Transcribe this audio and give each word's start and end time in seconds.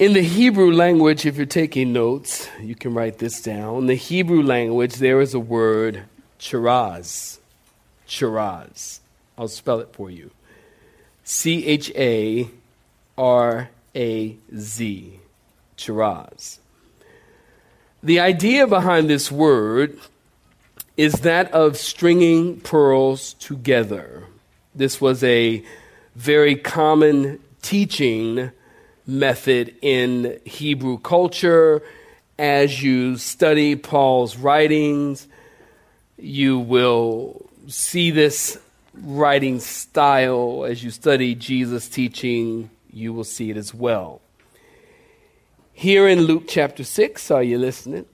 In 0.00 0.14
the 0.14 0.22
Hebrew 0.22 0.72
language, 0.72 1.26
if 1.26 1.36
you're 1.36 1.44
taking 1.44 1.92
notes, 1.92 2.48
you 2.58 2.74
can 2.74 2.94
write 2.94 3.18
this 3.18 3.42
down. 3.42 3.80
In 3.80 3.86
the 3.86 3.94
Hebrew 3.94 4.42
language, 4.42 4.94
there 4.94 5.20
is 5.20 5.34
a 5.34 5.38
word, 5.38 6.04
charaz. 6.38 7.36
Charaz. 8.08 9.00
I'll 9.36 9.46
spell 9.46 9.78
it 9.80 9.90
for 9.92 10.08
you 10.08 10.30
C 11.22 11.66
H 11.66 11.92
A 11.94 12.48
R 13.18 13.68
A 13.94 14.36
Z. 14.56 15.20
Charaz. 15.76 16.60
The 18.02 18.20
idea 18.20 18.66
behind 18.66 19.10
this 19.10 19.30
word 19.30 19.98
is 20.96 21.12
that 21.20 21.52
of 21.52 21.76
stringing 21.76 22.62
pearls 22.62 23.34
together. 23.34 24.24
This 24.74 24.98
was 24.98 25.22
a 25.22 25.62
very 26.16 26.56
common 26.56 27.38
teaching 27.60 28.50
method 29.10 29.74
in 29.82 30.40
Hebrew 30.44 30.98
culture. 30.98 31.82
As 32.38 32.82
you 32.82 33.18
study 33.18 33.76
Paul's 33.76 34.36
writings, 34.36 35.26
you 36.18 36.58
will 36.58 37.44
see 37.66 38.10
this 38.10 38.58
writing 38.94 39.60
style. 39.60 40.64
As 40.64 40.82
you 40.82 40.90
study 40.90 41.34
Jesus' 41.34 41.88
teaching, 41.88 42.70
you 42.92 43.12
will 43.12 43.24
see 43.24 43.50
it 43.50 43.56
as 43.56 43.74
well. 43.74 44.20
Here 45.72 46.08
in 46.08 46.20
Luke 46.22 46.44
chapter 46.48 46.84
6, 46.84 47.30
are 47.30 47.42
you 47.42 47.58
listening? 47.58 48.06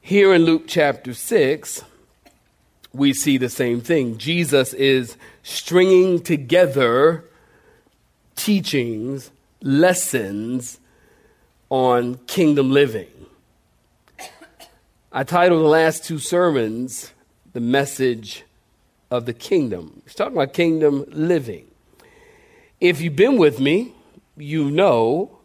Here 0.00 0.32
in 0.32 0.44
Luke 0.44 0.64
chapter 0.66 1.12
6, 1.14 1.82
we 2.92 3.12
see 3.12 3.36
the 3.36 3.48
same 3.48 3.80
thing. 3.80 4.16
Jesus 4.18 4.72
is 4.72 5.16
stringing 5.42 6.22
together 6.22 7.24
teachings, 8.36 9.30
lessons 9.62 10.78
on 11.70 12.16
kingdom 12.26 12.70
living. 12.70 13.08
I 15.12 15.24
titled 15.24 15.62
the 15.62 15.68
last 15.68 16.04
two 16.04 16.18
sermons, 16.18 17.12
The 17.52 17.60
Message 17.60 18.44
of 19.10 19.24
the 19.24 19.32
Kingdom. 19.32 20.02
It's 20.04 20.14
talking 20.14 20.34
about 20.34 20.52
kingdom 20.52 21.04
living. 21.08 21.66
If 22.80 23.00
you've 23.00 23.16
been 23.16 23.38
with 23.38 23.58
me, 23.58 23.94
you 24.36 24.70
know 24.70 25.38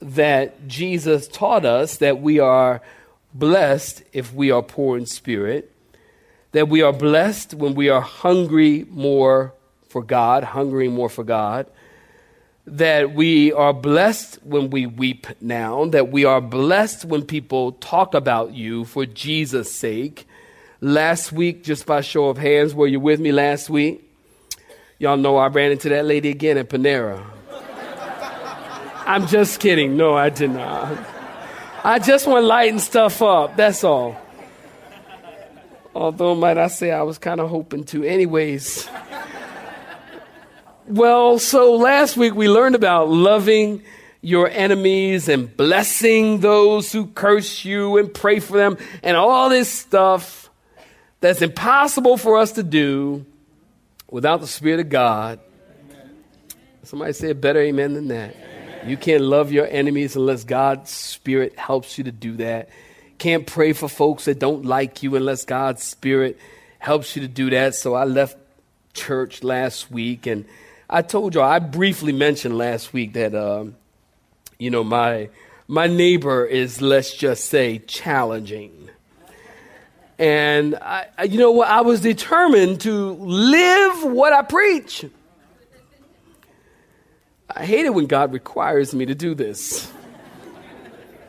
that 0.00 0.66
Jesus 0.66 1.28
taught 1.28 1.64
us 1.64 1.98
that 1.98 2.20
we 2.20 2.40
are 2.40 2.82
blessed 3.32 4.02
if 4.12 4.34
we 4.34 4.50
are 4.50 4.62
poor 4.62 4.98
in 4.98 5.06
spirit, 5.06 5.70
that 6.50 6.68
we 6.68 6.82
are 6.82 6.92
blessed 6.92 7.54
when 7.54 7.74
we 7.74 7.88
are 7.88 8.00
hungry 8.00 8.84
more 8.90 9.54
for 9.88 10.02
God, 10.02 10.42
hungry 10.42 10.88
more 10.88 11.08
for 11.08 11.22
God, 11.22 11.66
that 12.66 13.14
we 13.14 13.52
are 13.52 13.72
blessed 13.72 14.38
when 14.44 14.70
we 14.70 14.86
weep 14.86 15.26
now, 15.40 15.84
that 15.86 16.10
we 16.10 16.24
are 16.24 16.40
blessed 16.40 17.04
when 17.04 17.22
people 17.24 17.72
talk 17.72 18.14
about 18.14 18.52
you 18.52 18.84
for 18.84 19.04
Jesus' 19.04 19.72
sake. 19.72 20.26
Last 20.80 21.32
week, 21.32 21.64
just 21.64 21.86
by 21.86 22.00
show 22.00 22.26
of 22.26 22.38
hands, 22.38 22.74
were 22.74 22.86
you 22.86 23.00
with 23.00 23.20
me 23.20 23.32
last 23.32 23.68
week? 23.70 24.08
Y'all 24.98 25.16
know 25.16 25.36
I 25.36 25.48
ran 25.48 25.72
into 25.72 25.88
that 25.88 26.04
lady 26.04 26.30
again 26.30 26.58
at 26.58 26.68
Panera. 26.68 27.24
I'm 29.06 29.26
just 29.26 29.58
kidding. 29.58 29.96
No, 29.96 30.14
I 30.16 30.30
did 30.30 30.50
not. 30.50 30.96
I 31.82 31.98
just 31.98 32.28
want 32.28 32.42
to 32.42 32.46
lighten 32.46 32.78
stuff 32.78 33.20
up. 33.20 33.56
That's 33.56 33.82
all. 33.82 34.16
Although, 35.94 36.36
might 36.36 36.56
I 36.56 36.68
say, 36.68 36.92
I 36.92 37.02
was 37.02 37.18
kind 37.18 37.40
of 37.40 37.50
hoping 37.50 37.84
to. 37.86 38.04
Anyways. 38.04 38.88
Well, 40.92 41.38
so 41.38 41.76
last 41.76 42.18
week 42.18 42.34
we 42.34 42.50
learned 42.50 42.74
about 42.74 43.08
loving 43.08 43.82
your 44.20 44.46
enemies 44.46 45.26
and 45.26 45.56
blessing 45.56 46.40
those 46.40 46.92
who 46.92 47.06
curse 47.06 47.64
you 47.64 47.96
and 47.96 48.12
pray 48.12 48.40
for 48.40 48.58
them 48.58 48.76
and 49.02 49.16
all 49.16 49.48
this 49.48 49.70
stuff 49.70 50.50
that's 51.20 51.40
impossible 51.40 52.18
for 52.18 52.36
us 52.36 52.52
to 52.52 52.62
do 52.62 53.24
without 54.10 54.42
the 54.42 54.46
Spirit 54.46 54.80
of 54.80 54.90
God. 54.90 55.40
Somebody 56.82 57.14
say 57.14 57.30
a 57.30 57.34
better 57.34 57.60
amen 57.60 57.94
than 57.94 58.08
that. 58.08 58.36
You 58.86 58.98
can't 58.98 59.22
love 59.22 59.50
your 59.50 59.66
enemies 59.66 60.14
unless 60.14 60.44
God's 60.44 60.90
Spirit 60.90 61.58
helps 61.58 61.96
you 61.96 62.04
to 62.04 62.12
do 62.12 62.36
that. 62.36 62.68
Can't 63.16 63.46
pray 63.46 63.72
for 63.72 63.88
folks 63.88 64.26
that 64.26 64.38
don't 64.38 64.66
like 64.66 65.02
you 65.02 65.16
unless 65.16 65.46
God's 65.46 65.82
Spirit 65.82 66.38
helps 66.80 67.16
you 67.16 67.22
to 67.22 67.28
do 67.28 67.48
that. 67.48 67.74
So 67.76 67.94
I 67.94 68.04
left 68.04 68.36
church 68.92 69.42
last 69.42 69.90
week 69.90 70.26
and 70.26 70.44
I 70.92 71.00
told 71.00 71.34
you 71.34 71.40
I 71.40 71.58
briefly 71.58 72.12
mentioned 72.12 72.58
last 72.58 72.92
week 72.92 73.14
that 73.14 73.34
um, 73.34 73.76
you 74.58 74.70
know 74.70 74.84
my 74.84 75.30
my 75.66 75.86
neighbor 75.86 76.44
is 76.44 76.82
let's 76.82 77.14
just 77.14 77.46
say 77.46 77.78
challenging. 77.78 78.90
And 80.18 80.74
I, 80.76 81.06
you 81.24 81.38
know 81.38 81.52
what? 81.52 81.68
I 81.68 81.80
was 81.80 82.02
determined 82.02 82.82
to 82.82 83.12
live 83.14 84.04
what 84.04 84.34
I 84.34 84.42
preach. 84.42 85.06
I 87.56 87.64
hate 87.64 87.86
it 87.86 87.94
when 87.94 88.04
God 88.04 88.34
requires 88.34 88.94
me 88.94 89.06
to 89.06 89.14
do 89.14 89.34
this. 89.34 89.90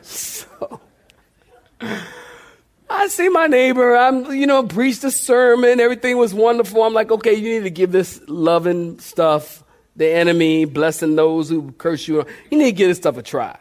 So 0.06 0.80
I 2.96 3.08
see 3.08 3.28
my 3.28 3.48
neighbor. 3.48 3.96
I'm, 3.96 4.32
you 4.32 4.46
know, 4.46 4.62
preached 4.62 5.02
a 5.02 5.10
sermon. 5.10 5.80
Everything 5.80 6.16
was 6.16 6.32
wonderful. 6.32 6.82
I'm 6.84 6.94
like, 6.94 7.10
okay, 7.10 7.34
you 7.34 7.54
need 7.54 7.64
to 7.64 7.70
give 7.70 7.90
this 7.90 8.20
loving 8.28 9.00
stuff, 9.00 9.64
the 9.96 10.08
enemy, 10.08 10.64
blessing 10.64 11.16
those 11.16 11.48
who 11.48 11.72
curse 11.72 12.06
you. 12.06 12.24
You 12.50 12.58
need 12.58 12.66
to 12.66 12.72
give 12.72 12.88
this 12.88 12.98
stuff 12.98 13.16
a 13.16 13.22
try. 13.22 13.58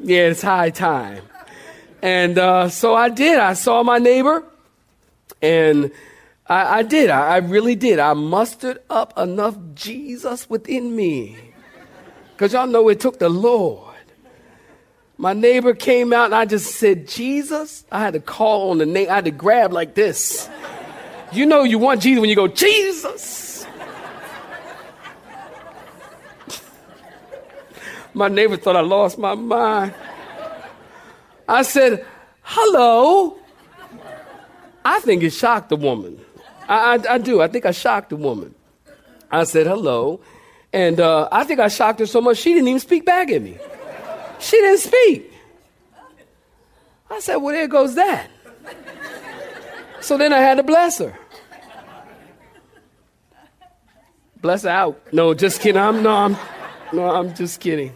yeah, 0.00 0.28
it's 0.28 0.42
high 0.42 0.70
time. 0.70 1.24
And 2.00 2.38
uh, 2.38 2.68
so 2.68 2.94
I 2.94 3.08
did. 3.08 3.38
I 3.38 3.54
saw 3.54 3.82
my 3.82 3.98
neighbor, 3.98 4.44
and 5.40 5.90
I, 6.46 6.78
I 6.78 6.82
did. 6.82 7.10
I, 7.10 7.34
I 7.34 7.36
really 7.38 7.74
did. 7.74 7.98
I 7.98 8.14
mustered 8.14 8.78
up 8.88 9.18
enough 9.18 9.56
Jesus 9.74 10.48
within 10.48 10.94
me. 10.94 11.36
Because 12.32 12.52
y'all 12.52 12.66
know 12.68 12.88
it 12.88 13.00
took 13.00 13.18
the 13.18 13.28
Lord. 13.28 13.91
My 15.22 15.34
neighbor 15.34 15.72
came 15.72 16.12
out 16.12 16.24
and 16.24 16.34
I 16.34 16.44
just 16.46 16.74
said, 16.74 17.06
Jesus. 17.06 17.84
I 17.92 18.00
had 18.00 18.14
to 18.14 18.20
call 18.20 18.72
on 18.72 18.78
the 18.78 18.86
name. 18.86 19.08
I 19.08 19.14
had 19.14 19.26
to 19.26 19.30
grab 19.30 19.72
like 19.72 19.94
this. 19.94 20.50
You 21.30 21.46
know 21.46 21.62
you 21.62 21.78
want 21.78 22.02
Jesus 22.02 22.20
when 22.20 22.28
you 22.28 22.34
go, 22.34 22.48
Jesus. 22.48 23.64
my 28.14 28.26
neighbor 28.26 28.56
thought 28.56 28.74
I 28.74 28.80
lost 28.80 29.16
my 29.16 29.36
mind. 29.36 29.94
I 31.48 31.62
said, 31.62 32.04
hello. 32.42 33.38
I 34.84 34.98
think 34.98 35.22
it 35.22 35.30
shocked 35.30 35.68
the 35.68 35.76
woman. 35.76 36.20
I, 36.68 36.96
I, 36.96 37.14
I 37.14 37.18
do. 37.18 37.40
I 37.40 37.46
think 37.46 37.64
I 37.64 37.70
shocked 37.70 38.10
the 38.10 38.16
woman. 38.16 38.56
I 39.30 39.44
said 39.44 39.68
hello. 39.68 40.20
And 40.72 40.98
uh, 40.98 41.28
I 41.30 41.44
think 41.44 41.60
I 41.60 41.68
shocked 41.68 42.00
her 42.00 42.06
so 42.06 42.20
much 42.20 42.38
she 42.38 42.54
didn't 42.54 42.66
even 42.66 42.80
speak 42.80 43.06
back 43.06 43.30
at 43.30 43.40
me. 43.40 43.56
She 44.42 44.56
didn't 44.56 44.80
speak. 44.80 45.32
I 47.10 47.20
said, 47.20 47.36
Well, 47.36 47.54
there 47.54 47.68
goes 47.68 47.94
that. 47.94 48.28
So 50.00 50.18
then 50.18 50.32
I 50.32 50.38
had 50.38 50.56
to 50.56 50.64
bless 50.64 50.98
her. 50.98 51.16
Bless 54.40 54.64
her 54.64 54.70
out. 54.70 55.00
No, 55.12 55.32
just 55.32 55.60
kidding. 55.60 55.80
I'm 55.80 56.02
no, 56.02 56.10
I'm 56.10 56.36
no, 56.92 57.08
I'm 57.08 57.34
just 57.34 57.60
kidding. 57.60 57.94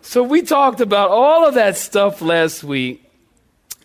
So 0.00 0.22
we 0.22 0.40
talked 0.42 0.80
about 0.80 1.10
all 1.10 1.46
of 1.46 1.54
that 1.54 1.76
stuff 1.76 2.22
last 2.22 2.64
week. 2.64 3.02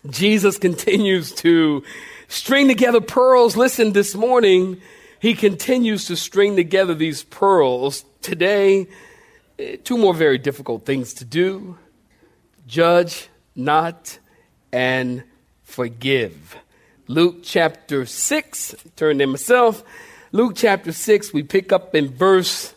Jesus 0.08 0.56
continues 0.56 1.32
to 1.36 1.84
string 2.28 2.68
together 2.68 3.02
pearls. 3.02 3.56
Listen, 3.56 3.92
this 3.92 4.14
morning, 4.14 4.80
he 5.20 5.34
continues 5.34 6.06
to 6.06 6.16
string 6.16 6.56
together 6.56 6.94
these 6.94 7.22
pearls. 7.22 8.04
Today, 8.22 8.88
two 9.84 9.98
more 9.98 10.14
very 10.14 10.38
difficult 10.38 10.84
things 10.84 11.14
to 11.14 11.24
do 11.24 11.76
judge 12.66 13.28
not 13.56 14.18
and 14.72 15.24
forgive. 15.64 16.56
Luke 17.08 17.38
chapter 17.42 18.06
6, 18.06 18.76
turn 18.94 19.18
to 19.18 19.26
myself. 19.26 19.82
Luke 20.30 20.52
chapter 20.54 20.92
6, 20.92 21.32
we 21.32 21.42
pick 21.42 21.72
up 21.72 21.94
in 21.94 22.08
verse 22.08 22.72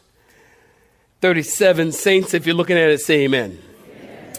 37. 1.22 1.92
Saints, 1.92 2.34
if 2.34 2.48
you're 2.48 2.56
looking 2.56 2.78
at 2.78 2.90
it, 2.90 3.00
say 3.00 3.26
amen. 3.26 3.60
amen. 3.96 4.34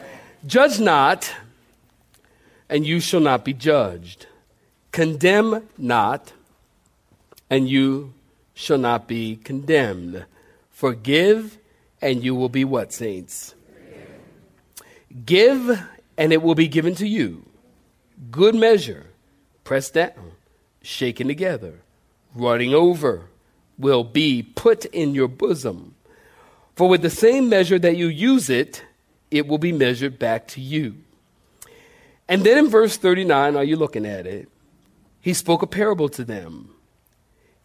Judge 0.46 0.81
not, 0.81 1.32
and 2.69 2.85
you 2.85 2.99
shall 2.99 3.20
not 3.20 3.44
be 3.44 3.52
judged. 3.52 4.26
Condemn 4.91 5.69
not, 5.79 6.32
and 7.49 7.69
you 7.69 8.12
shall 8.52 8.79
not 8.79 9.06
be 9.06 9.37
condemned. 9.37 10.25
Forgive, 10.70 11.56
and 12.05 12.23
you 12.23 12.35
will 12.35 12.51
be 12.51 12.67
what, 12.67 12.93
saints? 12.93 13.55
Give, 15.25 15.81
and 16.19 16.33
it 16.35 16.43
will 16.43 16.55
be 16.55 16.69
given 16.69 16.95
to 16.97 17.06
you. 17.06 17.47
Good 18.31 18.55
measure, 18.55 19.06
pressed 19.65 19.95
down, 19.95 20.33
shaken 20.83 21.29
together, 21.29 21.81
running 22.35 22.75
over, 22.75 23.31
will 23.79 24.05
be 24.05 24.43
put 24.43 24.85
in 24.85 25.15
your 25.15 25.29
bosom. 25.29 25.95
For 26.77 26.91
with 26.91 27.01
the 27.01 27.09
same 27.09 27.49
measure 27.49 27.79
that 27.79 27.97
you 27.97 28.09
use 28.09 28.51
it, 28.51 28.85
it 29.31 29.47
will 29.47 29.59
be 29.59 29.73
measured 29.73 30.19
back 30.19 30.47
to 30.49 30.61
you. 30.61 30.97
And 32.29 32.45
then 32.45 32.59
in 32.59 32.69
verse 32.69 32.99
39, 32.99 33.56
are 33.56 33.65
you 33.65 33.77
looking 33.77 34.05
at 34.05 34.27
it? 34.27 34.51
He 35.23 35.33
spoke 35.33 35.62
a 35.62 35.67
parable 35.67 36.11
to 36.11 36.25
them. 36.25 36.75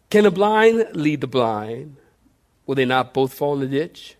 Can 0.08 0.24
a 0.24 0.30
blind 0.30 0.88
lead 0.94 1.20
the 1.20 1.26
blind? 1.26 1.96
Will 2.64 2.74
they 2.74 2.86
not 2.86 3.12
both 3.12 3.34
fall 3.34 3.54
in 3.54 3.60
the 3.60 3.66
ditch? 3.66 4.16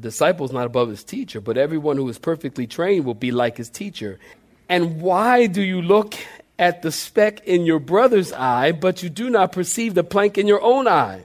A 0.00 0.02
disciple 0.02 0.46
is 0.46 0.52
not 0.52 0.64
above 0.64 0.88
his 0.88 1.04
teacher, 1.04 1.42
but 1.42 1.58
everyone 1.58 1.98
who 1.98 2.08
is 2.08 2.18
perfectly 2.18 2.66
trained 2.66 3.04
will 3.04 3.12
be 3.12 3.32
like 3.32 3.58
his 3.58 3.68
teacher. 3.68 4.18
And 4.66 5.02
why 5.02 5.46
do 5.46 5.60
you 5.60 5.82
look 5.82 6.14
at 6.58 6.80
the 6.80 6.90
speck 6.90 7.44
in 7.44 7.66
your 7.66 7.80
brother's 7.80 8.32
eye, 8.32 8.72
but 8.72 9.02
you 9.02 9.10
do 9.10 9.28
not 9.28 9.52
perceive 9.52 9.92
the 9.92 10.02
plank 10.02 10.38
in 10.38 10.46
your 10.46 10.62
own 10.62 10.88
eye? 10.88 11.24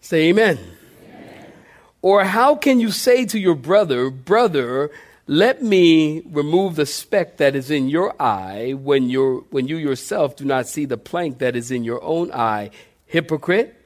Say 0.00 0.30
amen. 0.30 0.58
amen. 0.58 1.52
Or 2.00 2.24
how 2.24 2.56
can 2.56 2.80
you 2.80 2.90
say 2.90 3.26
to 3.26 3.38
your 3.38 3.56
brother, 3.56 4.08
Brother, 4.08 4.90
let 5.26 5.62
me 5.62 6.22
remove 6.24 6.76
the 6.76 6.86
speck 6.86 7.36
that 7.36 7.54
is 7.54 7.70
in 7.70 7.90
your 7.90 8.14
eye 8.22 8.72
when, 8.72 9.10
you 9.10 9.46
when 9.50 9.68
you 9.68 9.76
yourself 9.76 10.34
do 10.34 10.46
not 10.46 10.66
see 10.66 10.86
the 10.86 10.96
plank 10.96 11.40
that 11.40 11.56
is 11.56 11.70
in 11.70 11.84
your 11.84 12.02
own 12.02 12.32
eye? 12.32 12.70
Hypocrite. 13.04 13.81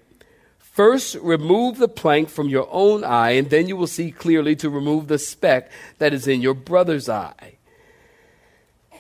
First, 0.76 1.14
remove 1.22 1.78
the 1.78 1.88
plank 1.88 2.28
from 2.28 2.50
your 2.50 2.68
own 2.70 3.02
eye, 3.02 3.30
and 3.30 3.48
then 3.48 3.66
you 3.66 3.78
will 3.78 3.86
see 3.86 4.10
clearly 4.10 4.54
to 4.56 4.68
remove 4.68 5.08
the 5.08 5.18
speck 5.18 5.70
that 5.96 6.12
is 6.12 6.28
in 6.28 6.42
your 6.42 6.52
brother's 6.52 7.08
eye. 7.08 7.56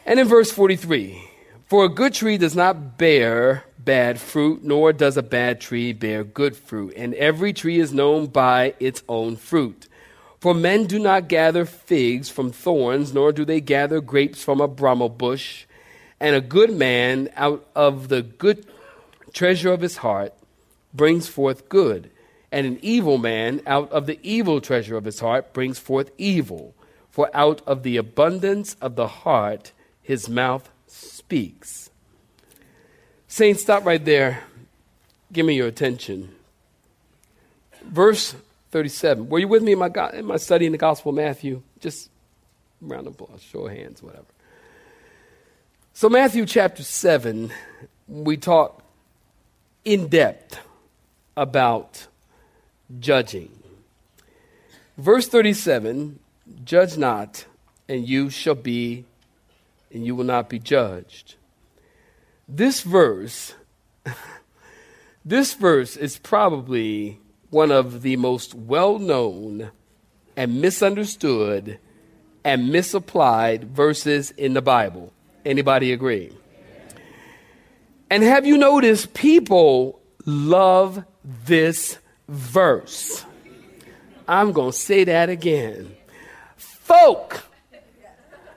And 0.06 0.18
in 0.18 0.26
verse 0.26 0.50
43, 0.50 1.22
for 1.66 1.84
a 1.84 1.90
good 1.90 2.14
tree 2.14 2.38
does 2.38 2.56
not 2.56 2.96
bear 2.96 3.64
bad 3.78 4.18
fruit, 4.18 4.64
nor 4.64 4.94
does 4.94 5.18
a 5.18 5.22
bad 5.22 5.60
tree 5.60 5.92
bear 5.92 6.24
good 6.24 6.56
fruit. 6.56 6.94
And 6.96 7.12
every 7.12 7.52
tree 7.52 7.78
is 7.78 7.92
known 7.92 8.28
by 8.28 8.72
its 8.80 9.02
own 9.06 9.36
fruit. 9.36 9.86
For 10.40 10.54
men 10.54 10.86
do 10.86 10.98
not 10.98 11.28
gather 11.28 11.66
figs 11.66 12.30
from 12.30 12.52
thorns, 12.52 13.12
nor 13.12 13.32
do 13.32 13.44
they 13.44 13.60
gather 13.60 14.00
grapes 14.00 14.42
from 14.42 14.62
a 14.62 14.68
bramble 14.68 15.10
bush. 15.10 15.66
And 16.20 16.34
a 16.34 16.40
good 16.40 16.72
man 16.72 17.28
out 17.36 17.68
of 17.76 18.08
the 18.08 18.22
good 18.22 18.64
treasure 19.34 19.74
of 19.74 19.82
his 19.82 19.98
heart 19.98 20.32
brings 20.96 21.28
forth 21.28 21.68
good, 21.68 22.10
and 22.50 22.66
an 22.66 22.78
evil 22.82 23.18
man 23.18 23.60
out 23.66 23.90
of 23.92 24.06
the 24.06 24.18
evil 24.22 24.60
treasure 24.60 24.96
of 24.96 25.04
his 25.04 25.20
heart 25.20 25.52
brings 25.52 25.78
forth 25.78 26.10
evil. 26.16 26.74
For 27.10 27.30
out 27.34 27.62
of 27.66 27.82
the 27.82 27.96
abundance 27.96 28.76
of 28.80 28.94
the 28.94 29.08
heart, 29.08 29.72
his 30.02 30.28
mouth 30.28 30.68
speaks. 30.86 31.90
Saints, 33.26 33.62
stop 33.62 33.84
right 33.84 34.04
there. 34.04 34.44
Give 35.32 35.44
me 35.44 35.54
your 35.54 35.66
attention. 35.66 36.34
Verse 37.82 38.34
37. 38.70 39.28
Were 39.28 39.38
you 39.38 39.48
with 39.48 39.62
me 39.62 39.72
in 39.72 39.78
my, 39.78 39.90
in 40.12 40.26
my 40.26 40.36
study 40.36 40.66
in 40.66 40.72
the 40.72 40.78
Gospel 40.78 41.10
of 41.10 41.16
Matthew? 41.16 41.62
Just 41.80 42.10
round 42.80 43.06
of 43.06 43.14
applause, 43.14 43.42
show 43.42 43.66
of 43.66 43.72
hands, 43.72 44.02
whatever. 44.02 44.26
So, 45.94 46.08
Matthew 46.08 46.44
chapter 46.44 46.82
7, 46.82 47.50
we 48.06 48.36
talk 48.36 48.82
in 49.84 50.08
depth 50.08 50.58
about 51.36 52.06
judging. 52.98 53.50
Verse 54.96 55.28
37 55.28 56.18
Judge 56.64 56.96
not, 56.96 57.44
and 57.88 58.08
you 58.08 58.30
shall 58.30 58.54
be 58.54 59.04
and 59.92 60.04
you 60.04 60.14
will 60.14 60.24
not 60.24 60.48
be 60.48 60.58
judged. 60.58 61.36
This 62.48 62.82
verse, 62.82 63.54
this 65.24 65.54
verse 65.54 65.96
is 65.96 66.18
probably 66.18 67.18
one 67.50 67.72
of 67.72 68.02
the 68.02 68.16
most 68.16 68.54
well 68.54 68.98
known 68.98 69.70
and 70.36 70.60
misunderstood 70.60 71.78
and 72.44 72.70
misapplied 72.70 73.64
verses 73.64 74.30
in 74.32 74.54
the 74.54 74.62
Bible. 74.62 75.12
Anybody 75.44 75.92
agree? 75.92 76.32
And 78.10 78.22
have 78.22 78.46
you 78.46 78.56
noticed 78.56 79.14
people 79.14 79.98
love 80.24 81.04
this 81.44 81.98
verse? 82.28 83.24
I'm 84.28 84.52
going 84.52 84.72
to 84.72 84.76
say 84.76 85.04
that 85.04 85.28
again. 85.28 85.94
Folk 86.56 87.42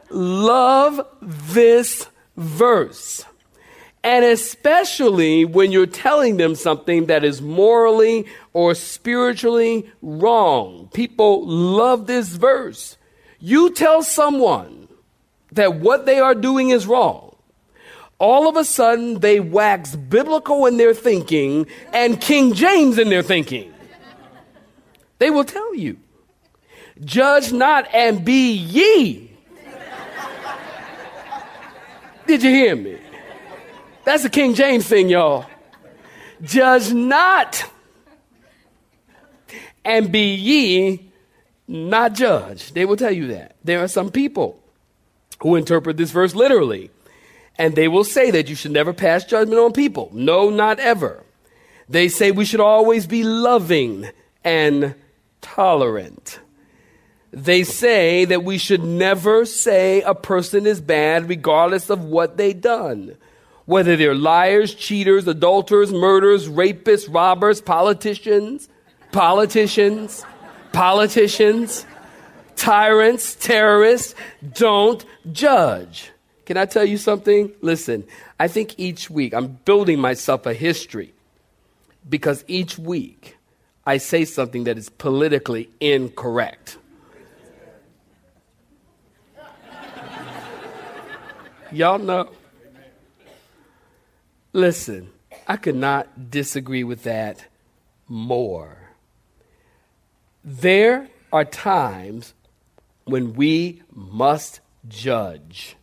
love 0.09 1.01
this 1.21 2.07
verse. 2.37 3.25
And 4.03 4.23
especially 4.23 5.43
when 5.45 5.71
you're 5.71 5.85
telling 5.85 6.37
them 6.37 6.55
something 6.55 7.07
that 7.07 7.23
is 7.23 7.41
morally 7.41 8.27
or 8.53 8.73
spiritually 8.73 9.91
wrong. 10.01 10.89
People 10.93 11.45
love 11.45 12.07
this 12.07 12.29
verse. 12.29 12.97
You 13.39 13.73
tell 13.73 14.01
someone 14.01 14.87
that 15.51 15.75
what 15.75 16.05
they 16.05 16.19
are 16.19 16.35
doing 16.35 16.69
is 16.69 16.87
wrong. 16.87 17.28
All 18.19 18.47
of 18.49 18.57
a 18.57 18.65
sudden, 18.65 19.19
they 19.19 19.39
wax 19.39 19.95
biblical 19.95 20.65
in 20.65 20.77
their 20.77 20.93
thinking 20.93 21.67
and 21.93 22.19
King 22.19 22.53
James 22.53 22.97
in 22.97 23.09
their 23.09 23.23
thinking. 23.23 23.73
They 25.19 25.29
will 25.29 25.45
tell 25.45 25.73
you, 25.73 25.97
Judge 27.03 27.51
not 27.53 27.87
and 27.93 28.23
be 28.23 28.51
ye 28.51 29.29
did 32.29 32.43
you 32.43 32.51
hear 32.51 32.75
me? 32.75 32.95
That's 34.05 34.21
the 34.21 34.29
King 34.29 34.53
James 34.53 34.85
thing, 34.85 35.09
y'all. 35.09 35.47
Judge 36.43 36.93
not, 36.93 37.65
and 39.83 40.11
be 40.11 40.35
ye 40.35 41.11
not 41.67 42.13
judged. 42.13 42.75
They 42.75 42.85
will 42.85 42.97
tell 42.97 43.11
you 43.11 43.29
that. 43.29 43.55
There 43.63 43.83
are 43.83 43.87
some 43.87 44.11
people 44.11 44.61
who 45.41 45.55
interpret 45.55 45.97
this 45.97 46.11
verse 46.11 46.35
literally, 46.35 46.91
and 47.59 47.75
they 47.75 47.89
will 47.89 48.05
say 48.05 48.31
that 48.31 48.47
you 48.47 48.55
should 48.55 48.71
never 48.71 48.93
pass 48.93 49.25
judgment 49.25 49.59
on 49.59 49.73
people. 49.73 50.09
No, 50.13 50.49
not 50.49 50.79
ever. 50.79 51.23
They 51.89 52.07
say 52.07 52.31
we 52.31 52.45
should 52.45 52.61
always 52.61 53.05
be 53.05 53.23
loving 53.23 54.09
and 54.45 54.95
tolerant. 55.41 56.39
They 57.31 57.65
say 57.65 58.23
that 58.25 58.45
we 58.45 58.57
should 58.57 58.83
never 58.83 59.45
say 59.45 60.01
a 60.01 60.15
person 60.15 60.65
is 60.65 60.79
bad 60.79 61.27
regardless 61.27 61.89
of 61.89 62.05
what 62.05 62.37
they've 62.37 62.59
done. 62.59 63.17
Whether 63.65 63.97
they're 63.97 64.15
liars, 64.15 64.73
cheaters, 64.73 65.27
adulterers, 65.27 65.91
murderers, 65.91 66.47
rapists, 66.47 67.13
robbers, 67.13 67.59
politicians, 67.59 68.69
politicians, 69.11 70.25
politicians, 70.71 71.85
tyrants, 72.55 73.35
terrorists, 73.35 74.15
don't 74.53 75.05
judge. 75.31 76.11
Can 76.49 76.57
I 76.57 76.65
tell 76.65 76.83
you 76.83 76.97
something? 76.97 77.51
Listen, 77.61 78.05
I 78.39 78.47
think 78.47 78.73
each 78.79 79.07
week 79.07 79.35
I'm 79.35 79.59
building 79.65 79.99
myself 79.99 80.47
a 80.47 80.53
history 80.55 81.13
because 82.09 82.43
each 82.47 82.79
week 82.79 83.37
I 83.85 83.97
say 83.97 84.25
something 84.25 84.63
that 84.63 84.75
is 84.75 84.89
politically 84.89 85.69
incorrect. 85.79 86.79
Y'all 91.71 91.99
know. 91.99 92.31
Listen, 94.51 95.11
I 95.47 95.55
could 95.55 95.75
not 95.75 96.31
disagree 96.31 96.83
with 96.83 97.03
that 97.03 97.45
more. 98.07 98.89
There 100.43 101.09
are 101.31 101.45
times 101.45 102.33
when 103.03 103.35
we 103.35 103.83
must 103.93 104.61
judge. 104.87 105.75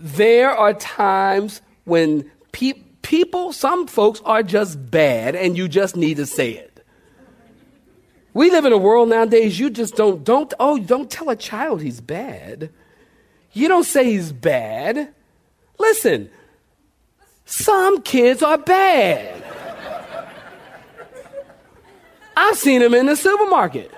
There 0.00 0.50
are 0.50 0.74
times 0.74 1.60
when 1.82 2.30
pe- 2.52 2.84
people, 3.02 3.52
some 3.52 3.88
folks, 3.88 4.20
are 4.24 4.44
just 4.44 4.90
bad 4.92 5.34
and 5.34 5.56
you 5.56 5.66
just 5.66 5.96
need 5.96 6.18
to 6.18 6.26
say 6.26 6.52
it. 6.52 6.86
We 8.32 8.52
live 8.52 8.64
in 8.64 8.72
a 8.72 8.78
world 8.78 9.08
nowadays, 9.08 9.58
you 9.58 9.70
just 9.70 9.96
don't, 9.96 10.22
don't, 10.22 10.54
oh, 10.60 10.78
don't 10.78 11.10
tell 11.10 11.30
a 11.30 11.36
child 11.36 11.82
he's 11.82 12.00
bad. 12.00 12.70
You 13.52 13.66
don't 13.66 13.82
say 13.82 14.04
he's 14.04 14.30
bad. 14.30 15.12
Listen, 15.80 16.30
some 17.44 18.00
kids 18.02 18.40
are 18.40 18.58
bad. 18.58 19.42
I've 22.36 22.56
seen 22.56 22.82
them 22.82 22.94
in 22.94 23.06
the 23.06 23.16
supermarket. 23.16 23.90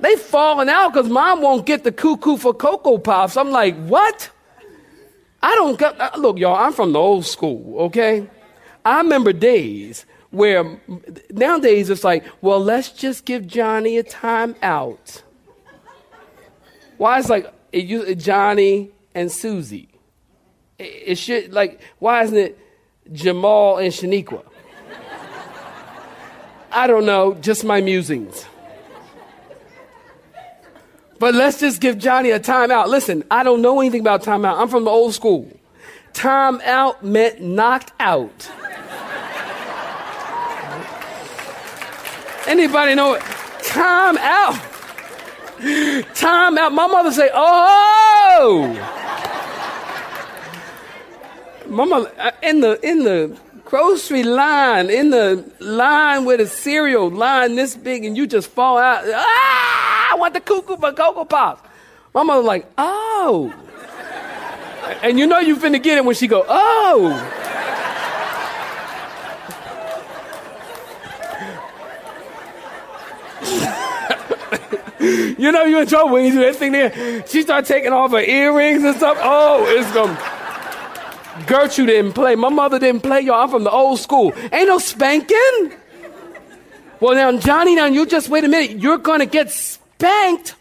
They 0.00 0.16
falling 0.16 0.68
out 0.68 0.92
because 0.92 1.08
mom 1.08 1.40
won't 1.40 1.64
get 1.64 1.84
the 1.84 1.92
cuckoo 1.92 2.36
for 2.36 2.52
Cocoa 2.52 2.98
Pops. 2.98 3.36
I'm 3.36 3.50
like, 3.50 3.76
what? 3.76 4.30
I 5.42 5.54
don't 5.54 5.78
get, 5.78 5.98
uh, 6.00 6.10
look, 6.16 6.38
y'all, 6.38 6.56
I'm 6.56 6.72
from 6.72 6.92
the 6.92 6.98
old 6.98 7.24
school, 7.24 7.78
okay? 7.84 8.28
I 8.84 8.98
remember 8.98 9.32
days 9.32 10.04
where 10.30 10.78
nowadays 11.30 11.88
it's 11.88 12.04
like, 12.04 12.24
well, 12.40 12.60
let's 12.60 12.90
just 12.90 13.24
give 13.24 13.46
Johnny 13.46 13.96
a 13.96 14.02
time 14.02 14.54
out. 14.62 15.22
Why 16.98 17.18
is 17.18 17.28
like 17.28 17.52
it, 17.72 18.16
Johnny 18.16 18.90
and 19.14 19.30
Susie? 19.30 19.88
It, 20.78 21.02
it 21.06 21.18
should 21.18 21.52
like 21.52 21.80
why 21.98 22.22
isn't 22.24 22.36
it 22.36 22.58
Jamal 23.12 23.78
and 23.78 23.92
Shaniqua? 23.92 24.42
I 26.72 26.86
don't 26.86 27.06
know, 27.06 27.34
just 27.34 27.64
my 27.64 27.80
musings. 27.80 28.46
But 31.18 31.34
let's 31.34 31.60
just 31.60 31.80
give 31.80 31.98
Johnny 31.98 32.30
a 32.30 32.40
timeout. 32.40 32.88
Listen, 32.88 33.24
I 33.30 33.42
don't 33.42 33.62
know 33.62 33.80
anything 33.80 34.00
about 34.00 34.22
timeout. 34.22 34.58
I'm 34.58 34.68
from 34.68 34.84
the 34.84 34.90
old 34.90 35.14
school. 35.14 35.50
Timeout 36.12 37.02
meant 37.02 37.40
knocked 37.40 37.92
out. 38.00 38.50
Anybody 42.46 42.94
know 42.94 43.14
it? 43.14 43.22
Time 43.64 44.16
out. 44.18 44.54
Time 46.14 46.58
out. 46.58 46.72
My 46.72 46.86
mother 46.86 47.10
say, 47.10 47.28
"Oh." 47.34 48.92
My 51.68 51.84
mother 51.84 52.12
uh, 52.18 52.30
in 52.42 52.60
the 52.60 52.78
in 52.88 53.02
the 53.02 53.36
grocery 53.66 54.22
line, 54.22 54.88
in 54.88 55.10
the 55.10 55.44
line 55.60 56.24
with 56.24 56.40
a 56.40 56.46
cereal 56.46 57.10
line 57.10 57.56
this 57.56 57.76
big, 57.76 58.04
and 58.04 58.16
you 58.16 58.26
just 58.26 58.48
fall 58.48 58.78
out. 58.78 59.04
Ah, 59.06 60.12
I 60.12 60.14
want 60.14 60.32
the 60.32 60.40
cuckoo 60.40 60.76
for 60.76 60.92
Cocoa 60.92 61.24
Pops. 61.26 61.60
My 62.14 62.22
mother 62.22 62.42
like, 62.42 62.66
oh. 62.78 63.52
And 65.02 65.18
you 65.18 65.26
know 65.26 65.40
you 65.40 65.56
finna 65.56 65.82
get 65.82 65.98
it 65.98 66.04
when 66.04 66.14
she 66.14 66.28
go, 66.28 66.46
oh. 66.48 67.08
you 75.38 75.52
know 75.52 75.64
you're 75.64 75.82
in 75.82 75.88
trouble 75.88 76.12
when 76.12 76.24
you 76.24 76.32
do 76.32 76.38
that 76.40 76.56
thing 76.56 76.72
there. 76.72 77.26
She 77.26 77.42
start 77.42 77.66
taking 77.66 77.92
off 77.92 78.12
her 78.12 78.20
earrings 78.20 78.84
and 78.84 78.96
stuff. 78.96 79.18
Oh, 79.20 79.66
it's 79.68 79.92
gonna 79.92 80.35
Gertrude 81.46 81.88
didn't 81.88 82.12
play. 82.12 82.34
My 82.34 82.48
mother 82.48 82.78
didn't 82.78 83.02
play, 83.02 83.20
y'all. 83.20 83.42
I'm 83.42 83.50
from 83.50 83.64
the 83.64 83.70
old 83.70 83.98
school. 84.00 84.32
Ain't 84.52 84.68
no 84.68 84.78
spanking. 84.78 85.72
Well, 87.00 87.14
now, 87.14 87.38
Johnny, 87.38 87.74
now 87.74 87.86
you 87.86 88.06
just 88.06 88.28
wait 88.28 88.44
a 88.44 88.48
minute. 88.48 88.78
You're 88.78 88.98
going 88.98 89.20
to 89.20 89.26
get 89.26 89.50
spanked. 89.50 90.54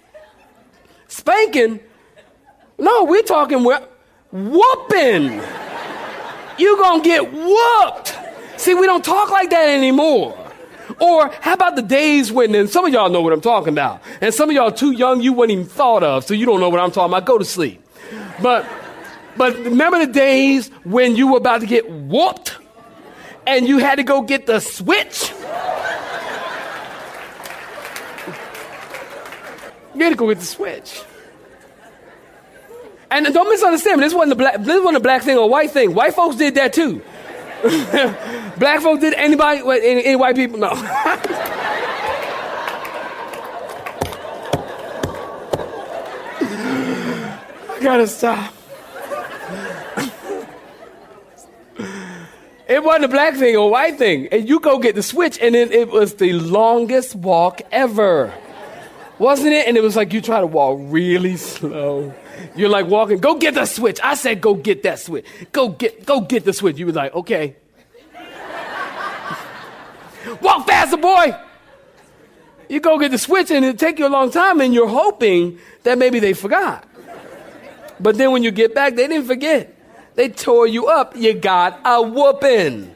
Spanking? 1.08 1.80
No, 2.78 3.06
we're 3.06 3.24
talking 3.24 3.64
whooping. 3.64 5.42
You're 6.58 6.78
going 6.78 7.02
to 7.02 7.08
get 7.08 7.32
whooped. 7.32 8.18
See, 8.58 8.74
we 8.74 8.86
don't 8.86 9.04
talk 9.04 9.32
like 9.32 9.50
that 9.52 9.70
anymore. 9.70 10.38
Or 11.00 11.30
how 11.42 11.54
about 11.54 11.76
the 11.76 11.82
days 11.82 12.32
when, 12.32 12.54
and 12.54 12.70
some 12.70 12.86
of 12.86 12.94
y'all 12.94 13.10
know 13.10 13.22
what 13.22 13.34
I'm 13.34 13.42
talking 13.42 13.74
about, 13.74 14.02
and 14.22 14.34
some 14.34 14.50
of 14.50 14.56
y'all 14.56 14.72
too 14.72 14.92
young, 14.92 15.22
you 15.22 15.34
wouldn't 15.34 15.58
even 15.58 15.70
thought 15.70 16.04
of, 16.04 16.26
so 16.26 16.34
you 16.34 16.46
don't 16.46 16.60
know 16.60 16.70
what 16.70 16.80
I'm 16.80 16.92
talking 16.92 17.14
about. 17.14 17.26
Go 17.26 17.38
to 17.38 17.46
sleep. 17.46 17.82
But 18.42 18.66
but 19.38 19.58
remember 19.58 20.06
the 20.06 20.12
days 20.12 20.70
when 20.84 21.16
you 21.16 21.32
were 21.32 21.38
about 21.38 21.62
to 21.62 21.68
get 21.68 21.90
whooped 21.90 22.58
and 23.46 23.68
you 23.68 23.78
had 23.78 23.96
to 23.96 24.04
go 24.04 24.22
get 24.22 24.46
the 24.46 24.60
switch? 24.60 25.32
You 29.94 30.04
had 30.04 30.10
to 30.10 30.16
go 30.16 30.28
get 30.28 30.40
the 30.40 30.46
switch. 30.46 31.02
And 33.10 33.26
don't 33.34 33.50
misunderstand 33.50 34.02
me. 34.02 34.06
This 34.06 34.14
wasn't 34.14 34.34
a 34.34 34.36
black. 34.36 34.58
This 34.60 34.80
wasn't 34.80 34.98
a 34.98 35.00
black 35.00 35.22
thing 35.22 35.38
or 35.38 35.44
a 35.44 35.48
white 35.48 35.72
thing. 35.72 35.94
White 35.94 36.14
folks 36.14 36.36
did 36.36 36.56
that 36.56 36.74
too. 36.74 37.02
black 38.58 38.82
folks 38.82 39.02
did. 39.02 39.14
Anybody? 39.14 39.62
Any, 39.62 40.06
any 40.06 40.16
white 40.16 40.36
people? 40.36 40.60
No. 40.60 40.72
I 47.70 47.80
gotta 47.82 48.08
stop. 48.08 48.55
It 52.68 52.84
wasn't 52.84 53.06
a 53.06 53.10
black 53.10 53.36
thing 53.36 53.56
or 53.56 53.68
a 53.68 53.68
white 53.68 53.98
thing. 53.98 54.28
And 54.32 54.50
you 54.50 54.60
go 54.60 54.80
get 54.80 54.96
the 54.96 55.04
switch, 55.04 55.40
and 55.40 55.54
then 55.54 55.72
it 55.72 55.90
was 55.90 56.16
the 56.16 56.34
longest 56.34 57.16
walk 57.16 57.62
ever. 57.72 58.34
Wasn't 59.20 59.54
it? 59.54 59.68
And 59.68 59.78
it 59.78 59.82
was 59.82 59.96
like 59.96 60.14
you 60.14 60.22
try 60.22 60.42
to 60.42 60.48
walk 60.48 60.80
really 60.82 61.38
slow. 61.38 62.14
You're 62.56 62.70
like 62.70 62.88
walking, 62.88 63.20
go 63.20 63.36
get 63.36 63.54
the 63.54 63.66
switch. 63.66 64.00
I 64.04 64.16
said, 64.16 64.42
go 64.42 64.56
get 64.56 64.84
that 64.84 65.00
switch. 65.00 65.26
Go 65.52 65.70
get, 65.70 66.06
go 66.06 66.22
get 66.22 66.44
the 66.44 66.54
switch. 66.54 66.78
You 66.78 66.88
were 66.88 66.92
like, 66.92 67.14
okay. 67.14 67.56
walk 70.42 70.68
faster, 70.68 70.98
boy. 70.98 71.38
You 72.68 72.80
go 72.80 72.98
get 72.98 73.12
the 73.12 73.20
switch, 73.20 73.52
and 73.52 73.64
it 73.64 73.78
take 73.78 74.00
you 74.00 74.08
a 74.08 74.10
long 74.10 74.32
time, 74.32 74.60
and 74.60 74.74
you're 74.74 74.88
hoping 74.88 75.60
that 75.84 76.00
maybe 76.00 76.20
they 76.20 76.34
forgot. 76.34 76.84
But 78.00 78.18
then 78.18 78.32
when 78.32 78.44
you 78.44 78.52
get 78.52 78.74
back, 78.74 78.96
they 78.96 79.08
didn't 79.08 79.28
forget. 79.28 79.75
They 80.16 80.30
tore 80.30 80.68
you 80.68 80.88
up. 80.88 81.16
You 81.16 81.34
got 81.34 81.80
a 81.86 82.02
whooping. 82.02 82.96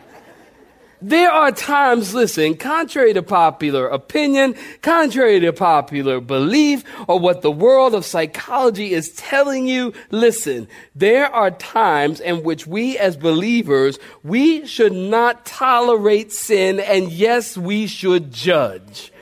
There 1.02 1.32
are 1.32 1.54
times, 1.54 2.14
listen, 2.14 2.58
contrary 2.58 3.14
to 3.14 3.24
popular 3.24 3.88
opinion, 3.88 4.56
contrary 4.82 5.40
to 5.40 5.54
popular 5.54 6.20
belief, 6.20 6.84
or 7.08 7.18
what 7.18 7.42
the 7.42 7.52
world 7.52 7.96
of 7.96 8.04
psychology 8.04 8.92
is 8.92 9.14
telling 9.14 9.66
you, 9.66 9.94
listen, 10.12 10.68
there 10.96 11.34
are 11.34 11.52
times 11.52 12.20
in 12.20 12.44
which 12.44 12.68
we 12.68 12.98
as 12.98 13.16
believers, 13.16 13.98
we 14.24 14.68
should 14.68 14.92
not 14.92 15.46
tolerate 15.46 16.34
sin, 16.34 16.82
and 16.82 17.10
yes, 17.10 17.58
we 17.58 17.88
should 17.88 18.34
judge. 18.34 19.14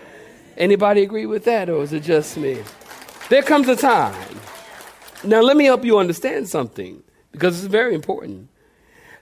Anybody 0.57 1.03
agree 1.03 1.27
with 1.27 1.43
that, 1.43 1.69
or 1.69 1.83
is 1.83 1.93
it 1.93 2.01
just 2.01 2.37
me? 2.37 2.57
There 3.29 3.43
comes 3.43 3.67
a 3.67 3.75
time. 3.75 4.39
Now, 5.23 5.41
let 5.41 5.55
me 5.55 5.65
help 5.65 5.85
you 5.85 5.99
understand 5.99 6.49
something 6.49 7.03
because 7.31 7.63
it's 7.63 7.71
very 7.71 7.93
important. 7.93 8.49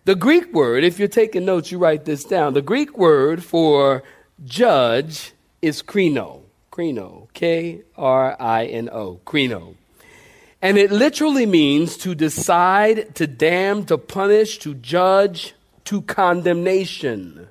The 0.05 0.15
Greek 0.15 0.53
word, 0.53 0.83
if 0.83 0.99
you're 0.99 1.07
taking 1.07 1.45
notes, 1.45 1.71
you 1.71 1.79
write 1.79 2.05
this 2.05 2.23
down. 2.23 2.53
The 2.53 2.61
Greek 2.61 2.97
word 2.97 3.43
for 3.43 4.03
judge 4.43 5.33
is 5.61 5.81
krino. 5.81 6.41
Krino. 6.71 7.27
K 7.33 7.81
R 7.97 8.35
I 8.39 8.65
N 8.65 8.89
O. 8.89 9.19
Krino. 9.25 9.75
And 10.61 10.77
it 10.77 10.91
literally 10.91 11.45
means 11.45 11.97
to 11.97 12.15
decide, 12.15 13.15
to 13.15 13.27
damn, 13.27 13.85
to 13.85 13.97
punish, 13.97 14.59
to 14.59 14.73
judge, 14.73 15.53
to 15.85 16.01
condemnation. 16.03 17.47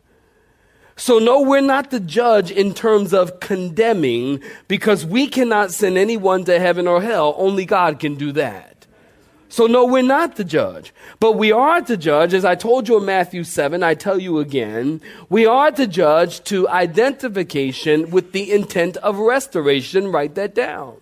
So, 0.96 1.18
no, 1.18 1.40
we're 1.40 1.60
not 1.60 1.90
the 1.90 2.00
judge 2.00 2.50
in 2.50 2.72
terms 2.72 3.12
of 3.12 3.40
condemning 3.40 4.40
because 4.68 5.04
we 5.04 5.26
cannot 5.26 5.72
send 5.72 5.98
anyone 5.98 6.44
to 6.44 6.60
heaven 6.60 6.86
or 6.86 7.02
hell. 7.02 7.34
Only 7.36 7.64
God 7.64 7.98
can 7.98 8.14
do 8.14 8.30
that. 8.32 8.73
So, 9.54 9.68
no, 9.68 9.84
we're 9.84 10.02
not 10.02 10.34
the 10.34 10.42
judge. 10.42 10.92
But 11.20 11.36
we 11.36 11.52
are 11.52 11.80
to 11.80 11.96
judge, 11.96 12.34
as 12.34 12.44
I 12.44 12.56
told 12.56 12.88
you 12.88 12.98
in 12.98 13.04
Matthew 13.04 13.44
7, 13.44 13.84
I 13.84 13.94
tell 13.94 14.18
you 14.18 14.40
again, 14.40 15.00
we 15.28 15.46
are 15.46 15.70
to 15.70 15.86
judge 15.86 16.42
to 16.50 16.68
identification 16.68 18.10
with 18.10 18.32
the 18.32 18.50
intent 18.50 18.96
of 18.96 19.16
restoration. 19.16 20.10
Write 20.10 20.34
that 20.34 20.56
down. 20.56 20.96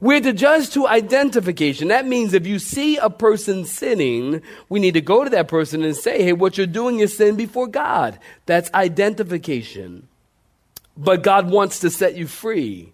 We're 0.00 0.20
to 0.22 0.32
judge 0.32 0.70
to 0.70 0.88
identification. 0.88 1.86
That 1.86 2.04
means 2.04 2.34
if 2.34 2.48
you 2.48 2.58
see 2.58 2.96
a 2.96 3.08
person 3.08 3.64
sinning, 3.64 4.42
we 4.68 4.80
need 4.80 4.94
to 4.94 5.00
go 5.00 5.22
to 5.22 5.30
that 5.30 5.46
person 5.46 5.84
and 5.84 5.94
say, 5.94 6.20
hey, 6.20 6.32
what 6.32 6.58
you're 6.58 6.66
doing 6.66 6.98
is 6.98 7.16
sin 7.16 7.36
before 7.36 7.68
God. 7.68 8.18
That's 8.46 8.74
identification. 8.74 10.08
But 10.96 11.22
God 11.22 11.48
wants 11.48 11.78
to 11.78 11.90
set 11.90 12.16
you 12.16 12.26
free. 12.26 12.92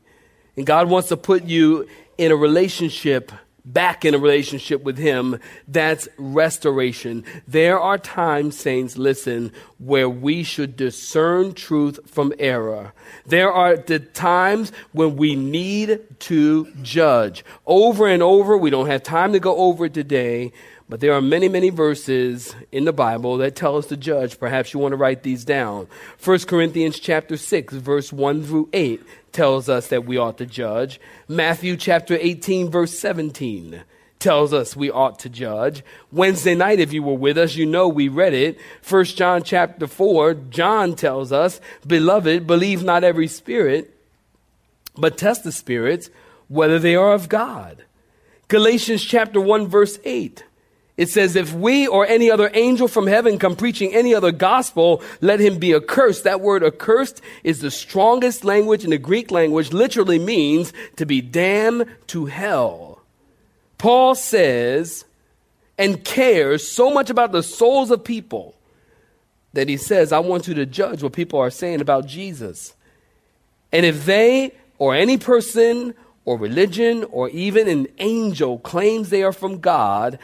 And 0.58 0.66
God 0.66 0.90
wants 0.90 1.08
to 1.08 1.16
put 1.16 1.44
you 1.44 1.88
in 2.18 2.32
a 2.32 2.36
relationship 2.36 3.32
back 3.72 4.04
in 4.04 4.14
a 4.14 4.18
relationship 4.18 4.82
with 4.82 4.98
Him, 4.98 5.38
that's 5.66 6.08
restoration. 6.16 7.24
There 7.46 7.78
are 7.78 7.98
times, 7.98 8.58
saints, 8.58 8.96
listen, 8.96 9.52
where 9.78 10.08
we 10.08 10.42
should 10.42 10.76
discern 10.76 11.54
truth 11.54 12.00
from 12.06 12.32
error. 12.38 12.92
There 13.26 13.52
are 13.52 13.76
the 13.76 13.98
times 13.98 14.72
when 14.92 15.16
we 15.16 15.36
need 15.36 16.00
to 16.20 16.72
judge. 16.82 17.44
Over 17.66 18.06
and 18.06 18.22
over, 18.22 18.56
we 18.56 18.70
don't 18.70 18.86
have 18.86 19.02
time 19.02 19.32
to 19.32 19.40
go 19.40 19.56
over 19.56 19.86
it 19.86 19.94
today, 19.94 20.52
but 20.88 21.00
there 21.00 21.12
are 21.12 21.20
many, 21.20 21.48
many 21.48 21.68
verses 21.68 22.54
in 22.72 22.84
the 22.84 22.92
Bible 22.92 23.36
that 23.38 23.54
tell 23.54 23.76
us 23.76 23.86
to 23.86 23.96
judge. 23.96 24.38
Perhaps 24.38 24.72
you 24.72 24.80
want 24.80 24.92
to 24.92 24.96
write 24.96 25.22
these 25.22 25.44
down. 25.44 25.86
1 26.24 26.38
Corinthians 26.40 26.98
chapter 26.98 27.36
6, 27.36 27.74
verse 27.74 28.10
1 28.10 28.42
through 28.44 28.70
8 28.72 29.02
tells 29.32 29.68
us 29.68 29.88
that 29.88 30.06
we 30.06 30.16
ought 30.16 30.38
to 30.38 30.46
judge. 30.46 30.98
Matthew 31.28 31.76
chapter 31.76 32.16
18, 32.18 32.70
verse 32.70 32.98
17 32.98 33.82
tells 34.18 34.52
us 34.52 34.74
we 34.74 34.90
ought 34.90 35.18
to 35.20 35.28
judge. 35.28 35.84
Wednesday 36.10 36.54
night, 36.54 36.80
if 36.80 36.92
you 36.92 37.02
were 37.02 37.14
with 37.14 37.36
us, 37.36 37.54
you 37.54 37.66
know 37.66 37.86
we 37.86 38.08
read 38.08 38.32
it. 38.32 38.58
1 38.88 39.04
John 39.04 39.42
chapter 39.42 39.86
4, 39.86 40.34
John 40.34 40.96
tells 40.96 41.32
us, 41.32 41.60
Beloved, 41.86 42.46
believe 42.46 42.82
not 42.82 43.04
every 43.04 43.28
spirit, 43.28 43.94
but 44.96 45.18
test 45.18 45.44
the 45.44 45.52
spirits, 45.52 46.08
whether 46.48 46.78
they 46.78 46.96
are 46.96 47.12
of 47.12 47.28
God. 47.28 47.84
Galatians 48.48 49.04
chapter 49.04 49.38
1, 49.38 49.68
verse 49.68 49.98
8 50.02 50.44
it 50.98 51.08
says, 51.08 51.36
if 51.36 51.54
we 51.54 51.86
or 51.86 52.04
any 52.06 52.28
other 52.28 52.50
angel 52.54 52.88
from 52.88 53.06
heaven 53.06 53.38
come 53.38 53.54
preaching 53.54 53.94
any 53.94 54.16
other 54.16 54.32
gospel, 54.32 55.00
let 55.20 55.38
him 55.38 55.58
be 55.58 55.72
accursed. 55.72 56.24
That 56.24 56.40
word 56.40 56.64
accursed 56.64 57.22
is 57.44 57.60
the 57.60 57.70
strongest 57.70 58.44
language 58.44 58.82
in 58.82 58.90
the 58.90 58.98
Greek 58.98 59.30
language, 59.30 59.72
literally 59.72 60.18
means 60.18 60.72
to 60.96 61.06
be 61.06 61.20
damned 61.20 61.86
to 62.08 62.26
hell. 62.26 63.00
Paul 63.78 64.16
says 64.16 65.04
and 65.78 66.04
cares 66.04 66.66
so 66.66 66.90
much 66.90 67.10
about 67.10 67.30
the 67.30 67.44
souls 67.44 67.92
of 67.92 68.02
people 68.02 68.56
that 69.52 69.68
he 69.68 69.76
says, 69.76 70.10
I 70.10 70.18
want 70.18 70.48
you 70.48 70.54
to 70.54 70.66
judge 70.66 71.04
what 71.04 71.12
people 71.12 71.38
are 71.38 71.48
saying 71.50 71.80
about 71.80 72.06
Jesus. 72.06 72.74
And 73.70 73.86
if 73.86 74.04
they 74.04 74.52
or 74.78 74.96
any 74.96 75.16
person 75.16 75.94
or 76.24 76.36
religion 76.36 77.04
or 77.12 77.28
even 77.28 77.68
an 77.68 77.86
angel 77.98 78.58
claims 78.58 79.10
they 79.10 79.22
are 79.22 79.32
from 79.32 79.60
God, 79.60 80.18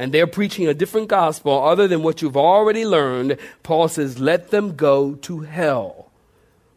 and 0.00 0.12
they're 0.12 0.26
preaching 0.26 0.66
a 0.66 0.72
different 0.72 1.08
gospel 1.08 1.62
other 1.62 1.86
than 1.86 2.02
what 2.02 2.22
you've 2.22 2.34
already 2.34 2.86
learned, 2.86 3.36
Paul 3.62 3.86
says, 3.86 4.18
let 4.18 4.50
them 4.50 4.74
go 4.74 5.14
to 5.16 5.40
hell. 5.40 6.10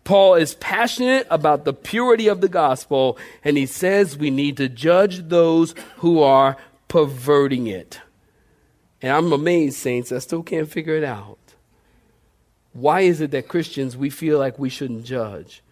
Paul 0.03 0.35
is 0.35 0.55
passionate 0.55 1.25
about 1.29 1.63
the 1.63 1.71
purity 1.71 2.27
of 2.27 2.41
the 2.41 2.49
gospel, 2.49 3.17
and 3.41 3.55
he 3.55 3.65
says 3.65 4.17
we 4.17 4.29
need 4.29 4.57
to 4.57 4.67
judge 4.67 5.29
those 5.29 5.73
who 5.99 6.21
are 6.21 6.57
perverting 6.89 7.67
it. 7.67 8.01
And 9.01 9.13
I'm 9.13 9.31
amazed, 9.31 9.77
saints, 9.77 10.11
I 10.11 10.19
still 10.19 10.43
can't 10.43 10.69
figure 10.69 10.97
it 10.97 11.05
out. 11.05 11.39
Why 12.73 13.01
is 13.01 13.21
it 13.21 13.31
that 13.31 13.47
Christians, 13.47 13.95
we 13.95 14.09
feel 14.09 14.37
like 14.37 14.59
we 14.59 14.67
shouldn't 14.67 15.05
judge? 15.05 15.63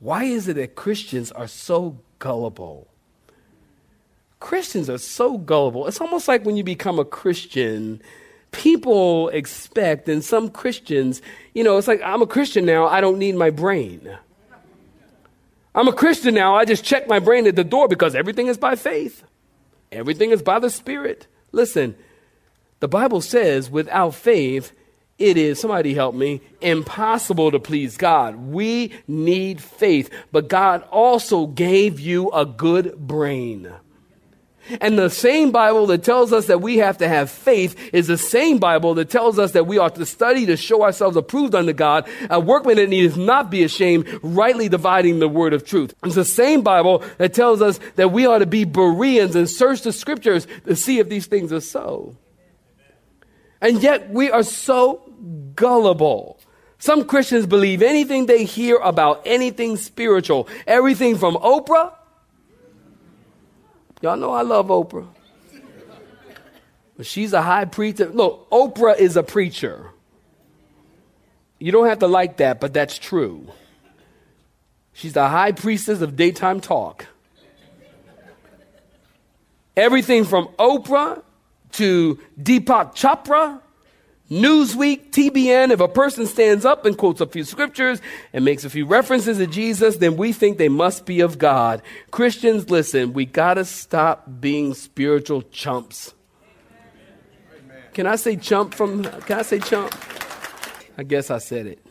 Why 0.00 0.24
is 0.24 0.48
it 0.48 0.54
that 0.54 0.74
Christians 0.74 1.30
are 1.30 1.46
so 1.46 2.00
gullible? 2.18 2.88
Christians 4.40 4.88
are 4.88 4.98
so 4.98 5.38
gullible. 5.38 5.86
It's 5.86 6.00
almost 6.00 6.28
like 6.28 6.44
when 6.44 6.56
you 6.56 6.64
become 6.64 6.98
a 6.98 7.04
Christian, 7.04 8.00
people 8.52 9.28
expect, 9.30 10.08
and 10.08 10.22
some 10.22 10.48
Christians, 10.48 11.20
you 11.54 11.64
know, 11.64 11.76
it's 11.76 11.88
like, 11.88 12.00
I'm 12.04 12.22
a 12.22 12.26
Christian 12.26 12.64
now, 12.64 12.86
I 12.86 13.00
don't 13.00 13.18
need 13.18 13.34
my 13.34 13.50
brain. 13.50 14.16
I'm 15.74 15.88
a 15.88 15.92
Christian 15.92 16.34
now, 16.34 16.54
I 16.54 16.64
just 16.64 16.84
check 16.84 17.08
my 17.08 17.18
brain 17.18 17.46
at 17.46 17.56
the 17.56 17.64
door 17.64 17.88
because 17.88 18.14
everything 18.14 18.46
is 18.46 18.58
by 18.58 18.76
faith, 18.76 19.22
everything 19.92 20.30
is 20.30 20.42
by 20.42 20.58
the 20.58 20.70
Spirit. 20.70 21.26
Listen, 21.52 21.96
the 22.80 22.88
Bible 22.88 23.20
says 23.20 23.70
without 23.70 24.14
faith, 24.14 24.72
it 25.18 25.36
is, 25.36 25.60
somebody 25.60 25.94
help 25.94 26.14
me, 26.14 26.40
impossible 26.60 27.50
to 27.50 27.58
please 27.58 27.96
God. 27.96 28.36
We 28.36 28.92
need 29.08 29.60
faith, 29.60 30.10
but 30.30 30.48
God 30.48 30.84
also 30.92 31.46
gave 31.46 31.98
you 31.98 32.30
a 32.30 32.46
good 32.46 32.96
brain. 32.96 33.72
And 34.80 34.98
the 34.98 35.10
same 35.10 35.50
Bible 35.50 35.86
that 35.86 36.02
tells 36.02 36.32
us 36.32 36.46
that 36.46 36.60
we 36.60 36.78
have 36.78 36.98
to 36.98 37.08
have 37.08 37.30
faith 37.30 37.76
is 37.92 38.06
the 38.06 38.18
same 38.18 38.58
Bible 38.58 38.94
that 38.94 39.10
tells 39.10 39.38
us 39.38 39.52
that 39.52 39.66
we 39.66 39.78
ought 39.78 39.94
to 39.96 40.06
study 40.06 40.46
to 40.46 40.56
show 40.56 40.82
ourselves 40.82 41.16
approved 41.16 41.54
unto 41.54 41.72
God, 41.72 42.08
a 42.30 42.40
workman 42.40 42.76
that 42.76 42.88
needeth 42.88 43.16
not 43.16 43.50
be 43.50 43.64
ashamed, 43.64 44.06
rightly 44.22 44.68
dividing 44.68 45.18
the 45.18 45.28
word 45.28 45.52
of 45.52 45.64
truth. 45.64 45.94
It's 46.04 46.14
the 46.14 46.24
same 46.24 46.62
Bible 46.62 47.02
that 47.18 47.34
tells 47.34 47.62
us 47.62 47.80
that 47.96 48.12
we 48.12 48.26
ought 48.26 48.38
to 48.38 48.46
be 48.46 48.64
Bereans 48.64 49.34
and 49.34 49.48
search 49.48 49.82
the 49.82 49.92
scriptures 49.92 50.46
to 50.66 50.76
see 50.76 50.98
if 50.98 51.08
these 51.08 51.26
things 51.26 51.52
are 51.52 51.60
so. 51.60 52.16
And 53.60 53.82
yet 53.82 54.10
we 54.10 54.30
are 54.30 54.42
so 54.42 55.02
gullible. 55.54 56.38
Some 56.78 57.04
Christians 57.04 57.46
believe 57.46 57.82
anything 57.82 58.26
they 58.26 58.44
hear 58.44 58.76
about 58.76 59.22
anything 59.24 59.76
spiritual, 59.76 60.48
everything 60.66 61.18
from 61.18 61.34
Oprah 61.34 61.92
Y'all 64.00 64.16
know 64.16 64.32
I 64.32 64.42
love 64.42 64.68
Oprah. 64.68 65.08
But 66.96 67.06
she's 67.06 67.32
a 67.32 67.42
high 67.42 67.64
preacher. 67.64 68.08
Look, 68.08 68.50
Oprah 68.50 68.98
is 68.98 69.16
a 69.16 69.22
preacher. 69.22 69.90
You 71.58 71.72
don't 71.72 71.86
have 71.86 72.00
to 72.00 72.06
like 72.06 72.36
that, 72.38 72.60
but 72.60 72.72
that's 72.72 72.98
true. 72.98 73.48
She's 74.92 75.12
the 75.12 75.28
high 75.28 75.52
priestess 75.52 76.00
of 76.00 76.16
daytime 76.16 76.60
talk. 76.60 77.06
Everything 79.76 80.24
from 80.24 80.48
Oprah 80.58 81.22
to 81.72 82.18
Deepak 82.40 82.96
Chopra 82.96 83.60
Newsweek, 84.30 85.10
TBN, 85.10 85.70
if 85.70 85.80
a 85.80 85.88
person 85.88 86.26
stands 86.26 86.66
up 86.66 86.84
and 86.84 86.98
quotes 86.98 87.22
a 87.22 87.26
few 87.26 87.44
scriptures 87.44 88.02
and 88.34 88.44
makes 88.44 88.62
a 88.64 88.70
few 88.70 88.84
references 88.84 89.38
to 89.38 89.46
Jesus, 89.46 89.96
then 89.96 90.18
we 90.18 90.32
think 90.32 90.58
they 90.58 90.68
must 90.68 91.06
be 91.06 91.20
of 91.20 91.38
God. 91.38 91.80
Christians, 92.10 92.68
listen, 92.68 93.14
we 93.14 93.24
got 93.24 93.54
to 93.54 93.64
stop 93.64 94.28
being 94.40 94.74
spiritual 94.74 95.42
chumps. 95.42 96.12
Can 97.94 98.06
I 98.06 98.16
say 98.16 98.36
chump 98.36 98.74
from, 98.74 99.04
can 99.04 99.38
I 99.38 99.42
say 99.42 99.60
chump? 99.60 99.94
I 100.98 101.04
guess 101.04 101.30
I 101.30 101.38
said 101.38 101.66
it. 101.66 101.84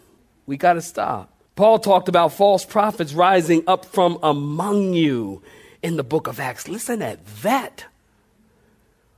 We 0.46 0.58
got 0.58 0.74
to 0.74 0.82
stop. 0.82 1.34
Paul 1.56 1.80
talked 1.80 2.08
about 2.08 2.34
false 2.34 2.64
prophets 2.64 3.14
rising 3.14 3.64
up 3.66 3.84
from 3.84 4.20
among 4.22 4.94
you 4.94 5.42
in 5.82 5.98
the 5.98 6.04
book 6.04 6.28
of 6.28 6.40
Acts. 6.40 6.68
Listen 6.68 7.02
at 7.02 7.26
that. 7.42 7.86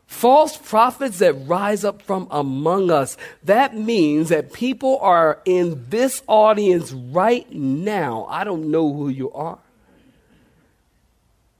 False 0.10 0.58
prophets 0.58 1.20
that 1.20 1.34
rise 1.48 1.86
up 1.86 2.02
from 2.02 2.28
among 2.32 2.90
us. 2.90 3.16
That 3.44 3.78
means 3.78 4.30
that 4.30 4.52
people 4.52 4.98
are 5.02 5.40
in 5.46 5.86
this 5.90 6.24
audience 6.26 6.92
right 6.92 7.50
now. 7.54 8.26
I 8.28 8.44
don't 8.44 8.72
know 8.72 8.92
who 8.92 9.10
you 9.10 9.32
are. 9.32 9.60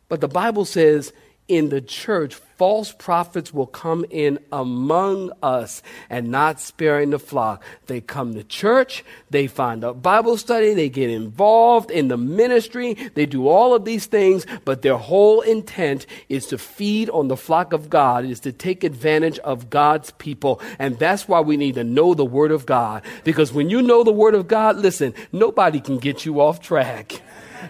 But 0.10 0.20
the 0.20 0.28
Bible 0.28 0.66
says 0.66 1.14
in 1.50 1.70
the 1.70 1.82
church, 1.82 2.36
false 2.36 2.92
prophets 2.92 3.54
will 3.54 3.66
come 3.66 4.06
in 4.10 4.38
among 4.52 5.32
us 5.42 5.82
and 6.10 6.30
not 6.30 6.60
sparing 6.60 7.10
the 7.10 7.20
flock. 7.20 7.64
They 7.88 8.02
come 8.02 8.36
to 8.36 8.44
church, 8.44 9.04
they 9.30 9.48
find 9.48 9.84
a 9.84 9.94
Bible 9.94 10.38
study, 10.38 10.74
they 10.74 10.90
get 10.90 11.10
involved 11.10 11.90
in 11.90 12.08
the 12.08 12.18
ministry, 12.18 12.94
they 13.16 13.26
do 13.26 13.48
all 13.48 13.74
of 13.74 13.84
these 13.84 14.06
things, 14.06 14.46
but 14.64 14.84
their 14.84 14.98
whole 14.98 15.42
intent 15.42 16.06
is 16.30 16.46
to 16.48 16.58
feed 16.58 17.10
on 17.10 17.30
the 17.30 17.38
flock 17.38 17.74
of 17.74 17.90
God, 17.90 18.26
is 18.26 18.40
to 18.42 18.52
take 18.52 18.84
advantage 18.84 19.40
of 19.40 19.70
God's 19.70 20.12
people. 20.12 20.62
And 20.78 21.00
that's 21.00 21.28
why 21.28 21.40
we 21.40 21.58
need 21.58 21.76
to 21.76 21.84
know 21.84 22.14
the 22.14 22.26
Word 22.26 22.52
of 22.52 22.66
God. 22.66 23.04
Because 23.24 23.52
when 23.52 23.70
you 23.70 23.82
know 23.82 24.04
the 24.04 24.12
Word 24.12 24.36
of 24.36 24.48
God, 24.48 24.78
listen, 24.78 25.16
nobody 25.32 25.80
can 25.80 25.98
get 25.98 26.26
you 26.26 26.40
off 26.42 26.62
track. 26.62 27.22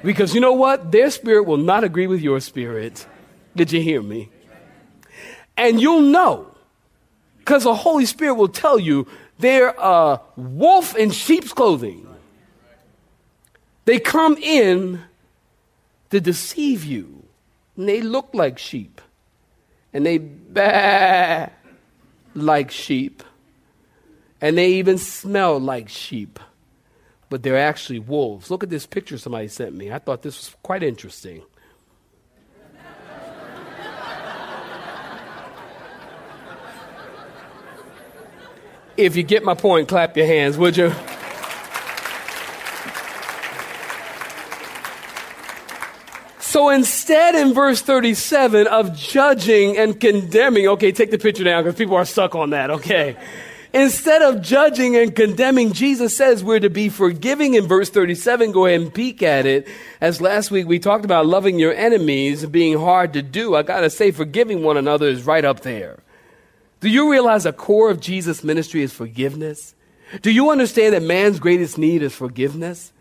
Because 0.03 0.35
you 0.35 0.41
know 0.41 0.53
what? 0.53 0.91
Their 0.91 1.09
spirit 1.09 1.43
will 1.43 1.57
not 1.57 1.83
agree 1.83 2.07
with 2.07 2.21
your 2.21 2.39
spirit. 2.39 3.07
Did 3.55 3.71
you 3.71 3.81
hear 3.81 4.01
me? 4.01 4.29
And 5.57 5.81
you'll 5.81 6.01
know 6.01 6.55
because 7.39 7.63
the 7.63 7.73
Holy 7.75 8.05
Spirit 8.05 8.35
will 8.35 8.47
tell 8.47 8.79
you 8.79 9.07
they're 9.39 9.73
a 9.77 10.21
wolf 10.35 10.95
in 10.95 11.11
sheep's 11.11 11.51
clothing. 11.51 12.07
They 13.85 13.99
come 13.99 14.37
in 14.37 15.01
to 16.11 16.21
deceive 16.21 16.85
you, 16.85 17.23
and 17.75 17.89
they 17.89 18.01
look 18.01 18.29
like 18.33 18.59
sheep, 18.59 19.01
and 19.93 20.05
they 20.05 20.19
baa 20.19 21.47
like 22.35 22.69
sheep, 22.71 23.23
and 24.41 24.57
they 24.57 24.73
even 24.73 24.97
smell 24.97 25.59
like 25.59 25.89
sheep, 25.89 26.39
but 27.29 27.41
they're 27.41 27.57
actually 27.57 27.99
wolves. 27.99 28.51
Look 28.51 28.63
at 28.63 28.69
this 28.69 28.85
picture 28.85 29.17
somebody 29.17 29.47
sent 29.47 29.73
me. 29.73 29.91
I 29.91 29.97
thought 29.99 30.21
this 30.21 30.37
was 30.37 30.55
quite 30.61 30.83
interesting. 30.83 31.41
If 38.99 39.15
you 39.15 39.23
get 39.23 39.45
my 39.45 39.53
point, 39.53 39.87
clap 39.87 40.17
your 40.17 40.25
hands, 40.25 40.57
would 40.57 40.75
you? 40.75 40.93
So 46.41 46.67
instead, 46.67 47.35
in 47.35 47.53
verse 47.53 47.81
37, 47.81 48.67
of 48.67 48.93
judging 48.93 49.77
and 49.77 49.97
condemning, 49.97 50.67
okay, 50.67 50.91
take 50.91 51.11
the 51.11 51.17
picture 51.17 51.45
down 51.45 51.63
because 51.63 51.77
people 51.77 51.95
are 51.95 52.03
stuck 52.03 52.35
on 52.35 52.49
that, 52.49 52.71
okay? 52.71 53.15
Instead 53.71 54.21
of 54.21 54.41
judging 54.41 54.97
and 54.97 55.15
condemning, 55.15 55.71
Jesus 55.71 56.17
says 56.17 56.43
we're 56.43 56.59
to 56.59 56.69
be 56.69 56.89
forgiving 56.89 57.53
in 57.53 57.67
verse 57.67 57.89
37. 57.89 58.51
Go 58.51 58.65
ahead 58.65 58.81
and 58.81 58.93
peek 58.93 59.23
at 59.23 59.45
it. 59.45 59.65
As 60.01 60.19
last 60.19 60.51
week 60.51 60.67
we 60.67 60.77
talked 60.77 61.05
about 61.05 61.25
loving 61.25 61.57
your 61.57 61.73
enemies 61.73 62.45
being 62.47 62.77
hard 62.77 63.13
to 63.13 63.21
do, 63.21 63.55
I 63.55 63.63
gotta 63.63 63.89
say, 63.89 64.11
forgiving 64.11 64.61
one 64.61 64.75
another 64.75 65.07
is 65.07 65.23
right 65.23 65.45
up 65.45 65.61
there. 65.61 65.99
Do 66.79 66.89
you 66.89 67.11
realize 67.11 67.43
the 67.43 67.53
core 67.53 67.89
of 67.89 67.99
Jesus' 67.99 68.43
ministry 68.43 68.83
is 68.83 68.93
forgiveness? 68.93 69.75
Do 70.21 70.31
you 70.31 70.49
understand 70.49 70.93
that 70.93 71.03
man's 71.03 71.39
greatest 71.39 71.77
need 71.77 72.01
is 72.01 72.15
forgiveness? 72.15 72.93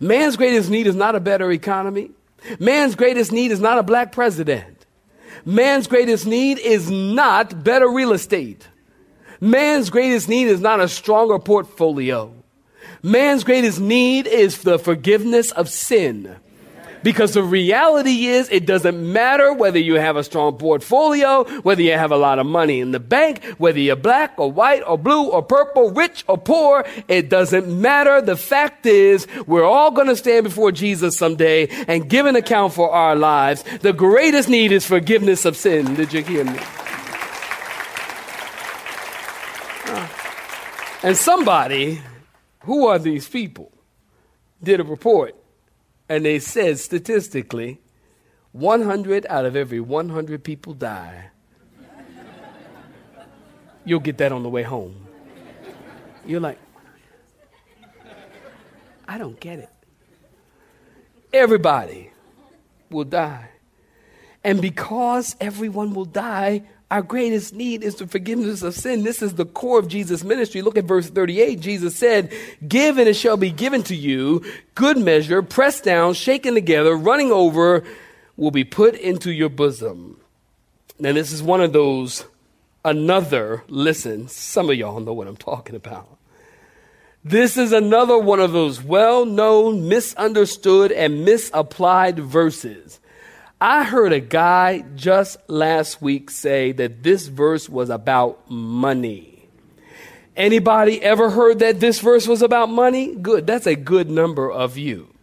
Man's 0.00 0.36
greatest 0.36 0.70
need 0.70 0.86
is 0.86 0.94
not 0.94 1.16
a 1.16 1.20
better 1.20 1.50
economy. 1.50 2.10
Man's 2.58 2.94
greatest 2.94 3.32
need 3.32 3.50
is 3.50 3.60
not 3.60 3.78
a 3.78 3.82
black 3.82 4.12
president. 4.12 4.86
Man's 5.44 5.86
greatest 5.86 6.26
need 6.26 6.58
is 6.58 6.90
not 6.90 7.64
better 7.64 7.90
real 7.90 8.12
estate. 8.12 8.68
Man's 9.40 9.90
greatest 9.90 10.28
need 10.28 10.46
is 10.46 10.60
not 10.60 10.80
a 10.80 10.88
stronger 10.88 11.38
portfolio. 11.38 12.32
Man's 13.02 13.42
greatest 13.42 13.80
need 13.80 14.26
is 14.26 14.62
the 14.62 14.78
forgiveness 14.78 15.50
of 15.50 15.68
sin. 15.68 16.36
Because 17.02 17.34
the 17.34 17.42
reality 17.42 18.26
is, 18.26 18.48
it 18.50 18.66
doesn't 18.66 19.12
matter 19.12 19.52
whether 19.52 19.78
you 19.78 19.94
have 19.94 20.16
a 20.16 20.24
strong 20.24 20.56
portfolio, 20.56 21.44
whether 21.60 21.82
you 21.82 21.92
have 21.92 22.12
a 22.12 22.16
lot 22.16 22.38
of 22.38 22.46
money 22.46 22.80
in 22.80 22.92
the 22.92 23.00
bank, 23.00 23.44
whether 23.58 23.78
you're 23.78 23.96
black 23.96 24.34
or 24.38 24.50
white 24.50 24.82
or 24.86 24.96
blue 24.96 25.30
or 25.30 25.42
purple, 25.42 25.90
rich 25.90 26.24
or 26.28 26.38
poor, 26.38 26.84
it 27.08 27.28
doesn't 27.28 27.68
matter. 27.68 28.20
The 28.20 28.36
fact 28.36 28.86
is, 28.86 29.26
we're 29.46 29.64
all 29.64 29.90
going 29.90 30.08
to 30.08 30.16
stand 30.16 30.44
before 30.44 30.72
Jesus 30.72 31.16
someday 31.16 31.68
and 31.88 32.08
give 32.08 32.26
an 32.26 32.36
account 32.36 32.72
for 32.72 32.90
our 32.90 33.16
lives. 33.16 33.64
The 33.80 33.92
greatest 33.92 34.48
need 34.48 34.72
is 34.72 34.86
forgiveness 34.86 35.44
of 35.44 35.56
sin. 35.56 35.94
Did 35.94 36.12
you 36.12 36.22
hear 36.22 36.44
me? 36.44 36.58
And 41.04 41.16
somebody, 41.16 42.00
who 42.60 42.86
are 42.86 42.98
these 42.98 43.28
people, 43.28 43.72
did 44.62 44.78
a 44.78 44.84
report 44.84 45.34
and 46.08 46.24
they 46.24 46.38
said 46.38 46.78
statistically 46.78 47.80
100 48.52 49.26
out 49.28 49.44
of 49.44 49.56
every 49.56 49.80
100 49.80 50.44
people 50.44 50.74
die. 50.74 51.30
You'll 53.84 54.00
get 54.00 54.18
that 54.18 54.30
on 54.30 54.42
the 54.42 54.48
way 54.48 54.62
home. 54.62 55.06
You're 56.24 56.40
like, 56.40 56.58
I 59.08 59.18
don't 59.18 59.38
get 59.40 59.58
it. 59.58 59.70
Everybody 61.32 62.10
will 62.90 63.04
die. 63.04 63.48
And 64.44 64.60
because 64.60 65.36
everyone 65.40 65.94
will 65.94 66.04
die, 66.04 66.62
our 66.92 67.00
greatest 67.00 67.54
need 67.54 67.82
is 67.82 67.94
the 67.94 68.06
forgiveness 68.06 68.60
of 68.60 68.74
sin. 68.74 69.02
This 69.02 69.22
is 69.22 69.32
the 69.32 69.46
core 69.46 69.78
of 69.78 69.88
Jesus' 69.88 70.22
ministry. 70.22 70.60
Look 70.60 70.76
at 70.76 70.84
verse 70.84 71.08
38. 71.08 71.58
Jesus 71.58 71.96
said, 71.96 72.30
Give 72.68 72.98
and 72.98 73.08
it 73.08 73.14
shall 73.14 73.38
be 73.38 73.50
given 73.50 73.82
to 73.84 73.96
you. 73.96 74.44
Good 74.74 74.98
measure, 74.98 75.40
pressed 75.40 75.84
down, 75.84 76.12
shaken 76.12 76.52
together, 76.52 76.94
running 76.94 77.32
over, 77.32 77.82
will 78.36 78.50
be 78.50 78.64
put 78.64 78.94
into 78.94 79.32
your 79.32 79.48
bosom. 79.48 80.20
Now, 80.98 81.14
this 81.14 81.32
is 81.32 81.42
one 81.42 81.62
of 81.62 81.72
those, 81.72 82.26
another, 82.84 83.64
listen, 83.68 84.28
some 84.28 84.68
of 84.68 84.76
y'all 84.76 85.00
know 85.00 85.14
what 85.14 85.28
I'm 85.28 85.38
talking 85.38 85.76
about. 85.76 86.18
This 87.24 87.56
is 87.56 87.72
another 87.72 88.18
one 88.18 88.38
of 88.38 88.52
those 88.52 88.82
well 88.82 89.24
known, 89.24 89.88
misunderstood, 89.88 90.92
and 90.92 91.24
misapplied 91.24 92.18
verses. 92.18 93.00
I 93.64 93.84
heard 93.84 94.12
a 94.12 94.18
guy 94.18 94.84
just 94.96 95.38
last 95.48 96.02
week 96.02 96.30
say 96.30 96.72
that 96.72 97.04
this 97.04 97.28
verse 97.28 97.68
was 97.68 97.90
about 97.90 98.50
money. 98.50 99.48
Anybody 100.36 101.00
ever 101.00 101.30
heard 101.30 101.60
that 101.60 101.78
this 101.78 102.00
verse 102.00 102.26
was 102.26 102.42
about 102.42 102.70
money? 102.70 103.14
Good. 103.14 103.46
That's 103.46 103.68
a 103.68 103.76
good 103.76 104.10
number 104.10 104.50
of 104.50 104.76
you. 104.76 105.14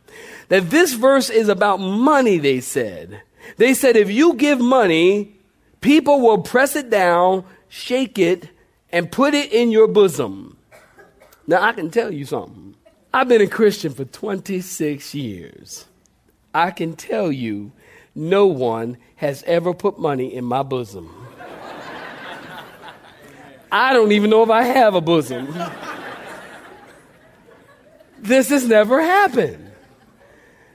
That 0.48 0.70
this 0.70 0.94
verse 0.94 1.30
is 1.30 1.50
about 1.50 1.82
money, 1.82 2.38
they 2.38 2.62
said. 2.62 3.24
They 3.58 3.74
said 3.74 3.98
if 3.98 4.10
you 4.10 4.36
give 4.36 4.62
money, 4.62 5.36
people 5.82 6.22
will 6.22 6.42
press 6.42 6.78
it 6.78 6.90
down, 6.90 7.44
shake 7.68 8.18
it, 8.18 8.48
and 8.90 9.12
put 9.12 9.34
it 9.34 9.52
in 9.52 9.70
your 9.70 9.90
bosom. 9.90 10.56
Now, 11.46 11.62
I 11.62 11.74
can 11.74 11.92
tell 11.92 12.14
you 12.14 12.24
something. 12.24 12.76
I've 13.14 13.28
been 13.28 13.42
a 13.42 13.48
Christian 13.48 13.94
for 13.94 14.06
26 14.06 15.14
years. 15.14 15.88
I 16.54 16.72
can 16.72 16.96
tell 16.96 17.34
you 17.34 17.74
no 18.20 18.46
one 18.48 18.98
has 19.16 19.44
ever 19.44 19.74
put 19.74 19.98
money 19.98 20.34
in 20.34 20.44
my 20.44 20.62
bosom. 20.62 21.10
I 23.72 23.94
don't 23.94 24.12
even 24.12 24.30
know 24.30 24.44
if 24.44 24.50
I 24.50 24.64
have 24.64 24.96
a 24.96 25.02
bosom. 25.02 25.54
this 28.20 28.50
has 28.50 28.66
never 28.66 29.02
happened. 29.02 29.72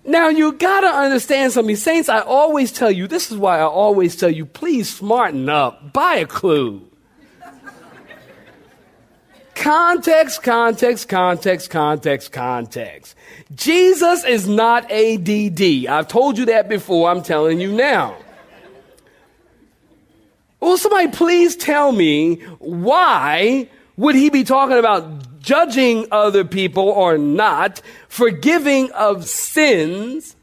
Now 0.06 0.28
you 0.28 0.52
gotta 0.52 0.86
understand 0.86 1.52
something. 1.52 1.76
Saints, 1.76 2.08
I 2.08 2.20
always 2.20 2.72
tell 2.72 2.90
you, 2.90 3.06
this 3.06 3.30
is 3.30 3.36
why 3.36 3.58
I 3.58 3.64
always 3.64 4.16
tell 4.16 4.30
you, 4.30 4.46
please 4.46 4.94
smarten 4.94 5.48
up. 5.48 5.92
Buy 5.92 6.16
a 6.16 6.26
clue. 6.26 6.88
Context, 9.54 10.42
context, 10.42 11.08
context, 11.08 11.70
context, 11.70 12.32
context. 12.32 13.16
Jesus 13.54 14.24
is 14.24 14.48
not 14.48 14.90
ADD. 14.90 15.86
I've 15.86 16.08
told 16.08 16.38
you 16.38 16.46
that 16.46 16.68
before. 16.68 17.10
I'm 17.10 17.22
telling 17.22 17.60
you 17.60 17.72
now. 17.72 18.16
Will 20.60 20.78
somebody 20.78 21.08
please 21.08 21.56
tell 21.56 21.92
me 21.92 22.36
why 22.58 23.68
would 23.96 24.14
he 24.14 24.30
be 24.30 24.44
talking 24.44 24.78
about 24.78 25.40
judging 25.40 26.06
other 26.10 26.42
people 26.44 26.88
or 26.88 27.18
not, 27.18 27.82
forgiving 28.08 28.90
of 28.92 29.26
sins, 29.26 30.34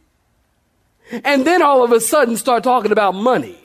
and 1.23 1.45
then 1.45 1.63
all 1.63 1.83
of 1.83 1.91
a 1.91 1.99
sudden 1.99 2.37
start 2.37 2.63
talking 2.63 2.91
about 2.91 3.15
money? 3.15 3.57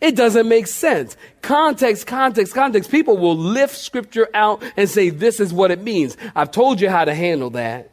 It 0.00 0.16
doesn't 0.16 0.48
make 0.48 0.66
sense. 0.66 1.16
Context, 1.42 2.08
context, 2.08 2.54
context. 2.54 2.90
People 2.90 3.18
will 3.18 3.36
lift 3.36 3.76
scripture 3.76 4.28
out 4.34 4.60
and 4.76 4.90
say, 4.90 5.10
this 5.10 5.38
is 5.38 5.52
what 5.52 5.70
it 5.70 5.80
means. 5.80 6.16
I've 6.34 6.50
told 6.50 6.80
you 6.80 6.90
how 6.90 7.04
to 7.04 7.14
handle 7.14 7.50
that. 7.50 7.91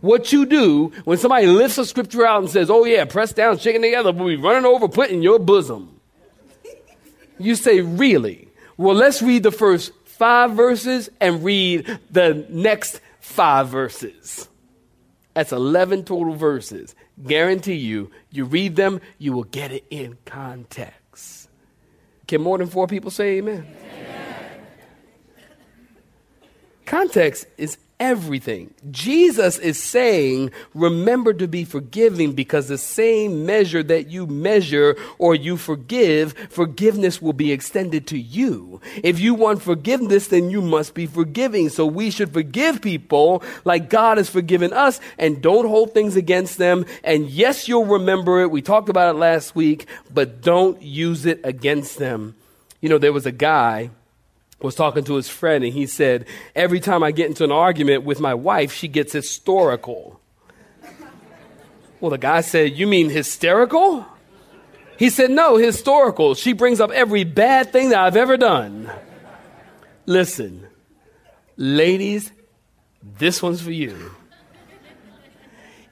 What 0.00 0.32
you 0.32 0.46
do 0.46 0.92
when 1.04 1.18
somebody 1.18 1.46
lifts 1.46 1.78
a 1.78 1.84
scripture 1.84 2.26
out 2.26 2.42
and 2.42 2.50
says, 2.50 2.70
oh 2.70 2.84
yeah, 2.84 3.04
press 3.04 3.32
down, 3.32 3.58
shaking 3.58 3.82
together, 3.82 4.12
we'll 4.12 4.28
be 4.28 4.36
running 4.36 4.64
over, 4.64 4.88
put 4.88 5.10
in 5.10 5.22
your 5.22 5.38
bosom. 5.38 6.00
You 7.38 7.54
say, 7.54 7.80
really? 7.80 8.48
Well, 8.76 8.94
let's 8.94 9.22
read 9.22 9.42
the 9.42 9.50
first 9.50 9.92
five 10.04 10.52
verses 10.52 11.10
and 11.20 11.44
read 11.44 11.98
the 12.10 12.46
next 12.48 13.00
five 13.20 13.68
verses. 13.68 14.48
That's 15.34 15.52
11 15.52 16.04
total 16.04 16.34
verses. 16.34 16.94
Guarantee 17.22 17.74
you, 17.74 18.10
you 18.30 18.44
read 18.44 18.76
them, 18.76 19.00
you 19.18 19.32
will 19.32 19.44
get 19.44 19.72
it 19.72 19.84
in 19.90 20.16
context. 20.24 21.48
Can 22.26 22.40
more 22.40 22.58
than 22.58 22.68
four 22.68 22.86
people 22.86 23.10
say 23.10 23.36
amen? 23.38 23.66
amen? 23.66 24.60
Context 26.86 27.46
is 27.56 27.78
everything. 27.98 28.74
Jesus 28.90 29.58
is 29.58 29.82
saying, 29.82 30.50
remember 30.74 31.32
to 31.32 31.48
be 31.48 31.64
forgiving 31.64 32.32
because 32.32 32.68
the 32.68 32.78
same 32.78 33.46
measure 33.46 33.82
that 33.82 34.08
you 34.10 34.26
measure 34.26 34.96
or 35.18 35.34
you 35.34 35.56
forgive, 35.56 36.34
forgiveness 36.50 37.22
will 37.22 37.32
be 37.32 37.52
extended 37.52 38.06
to 38.08 38.18
you. 38.18 38.80
If 39.02 39.18
you 39.18 39.34
want 39.34 39.62
forgiveness, 39.62 40.28
then 40.28 40.50
you 40.50 40.60
must 40.60 40.94
be 40.94 41.06
forgiving. 41.06 41.68
So 41.68 41.86
we 41.86 42.10
should 42.10 42.32
forgive 42.32 42.82
people 42.82 43.42
like 43.64 43.88
God 43.88 44.18
has 44.18 44.28
forgiven 44.28 44.72
us 44.72 45.00
and 45.18 45.40
don't 45.40 45.66
hold 45.66 45.94
things 45.94 46.16
against 46.16 46.58
them. 46.58 46.84
And 47.02 47.28
yes, 47.30 47.66
you'll 47.66 47.86
remember 47.86 48.40
it. 48.42 48.50
We 48.50 48.62
talked 48.62 48.88
about 48.88 49.14
it 49.14 49.18
last 49.18 49.54
week, 49.54 49.86
but 50.12 50.42
don't 50.42 50.80
use 50.82 51.24
it 51.24 51.40
against 51.44 51.98
them. 51.98 52.34
You 52.80 52.90
know, 52.90 52.98
there 52.98 53.12
was 53.12 53.26
a 53.26 53.32
guy 53.32 53.90
was 54.60 54.74
talking 54.74 55.04
to 55.04 55.14
his 55.14 55.28
friend 55.28 55.64
and 55.64 55.72
he 55.72 55.86
said, 55.86 56.26
Every 56.54 56.80
time 56.80 57.02
I 57.02 57.10
get 57.10 57.26
into 57.26 57.44
an 57.44 57.52
argument 57.52 58.04
with 58.04 58.20
my 58.20 58.34
wife, 58.34 58.72
she 58.72 58.88
gets 58.88 59.12
historical. 59.12 60.20
well, 62.00 62.10
the 62.10 62.18
guy 62.18 62.40
said, 62.40 62.76
You 62.76 62.86
mean 62.86 63.10
hysterical? 63.10 64.06
He 64.98 65.10
said, 65.10 65.30
No, 65.30 65.56
historical. 65.56 66.34
She 66.34 66.52
brings 66.54 66.80
up 66.80 66.90
every 66.90 67.24
bad 67.24 67.72
thing 67.72 67.90
that 67.90 68.00
I've 68.00 68.16
ever 68.16 68.36
done. 68.36 68.90
Listen, 70.06 70.66
ladies, 71.56 72.32
this 73.18 73.42
one's 73.42 73.60
for 73.60 73.72
you. 73.72 74.12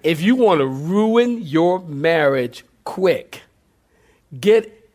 If 0.03 0.21
you 0.21 0.37
want 0.37 0.61
to 0.61 0.67
ruin 0.67 1.43
your 1.43 1.81
marriage 1.81 2.65
quick, 2.85 3.43
get 4.39 4.91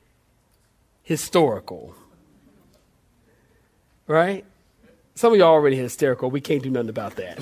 historical 1.03 1.95
right? 4.09 4.43
Some 5.15 5.31
of 5.33 5.39
y'all 5.39 5.49
already 5.49 5.77
hysterical. 5.77 6.29
We 6.29 6.41
can't 6.41 6.63
do 6.63 6.69
nothing 6.69 6.89
about 6.89 7.15
that. 7.15 7.39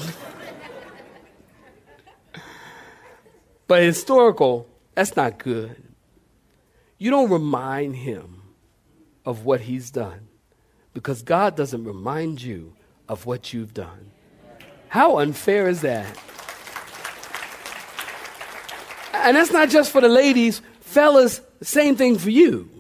but 3.67 3.81
historical 3.81 4.67
That's 4.93 5.15
not 5.15 5.37
good. 5.37 5.75
You 6.97 7.11
don't 7.11 7.29
remind 7.29 7.97
him 7.97 8.41
of 9.23 9.45
what 9.45 9.61
he's 9.61 9.91
done 9.91 10.27
because 10.95 11.21
God 11.21 11.55
doesn't 11.55 11.83
remind 11.83 12.41
you 12.41 12.73
of 13.07 13.27
what 13.27 13.53
you've 13.53 13.75
done. 13.75 14.09
How 14.89 15.19
unfair 15.19 15.69
is 15.69 15.81
that? 15.81 16.07
And 19.13 19.37
that's 19.37 19.51
not 19.51 19.69
just 19.69 19.91
for 19.91 20.01
the 20.01 20.09
ladies, 20.09 20.63
fellas, 20.79 21.41
same 21.61 21.95
thing 21.95 22.17
for 22.17 22.31
you. 22.31 22.76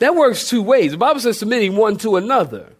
That 0.00 0.16
works 0.16 0.48
two 0.48 0.62
ways. 0.62 0.92
The 0.92 0.98
Bible 0.98 1.20
says 1.20 1.38
submitting 1.38 1.76
one 1.76 1.96
to 1.98 2.16
another. 2.16 2.72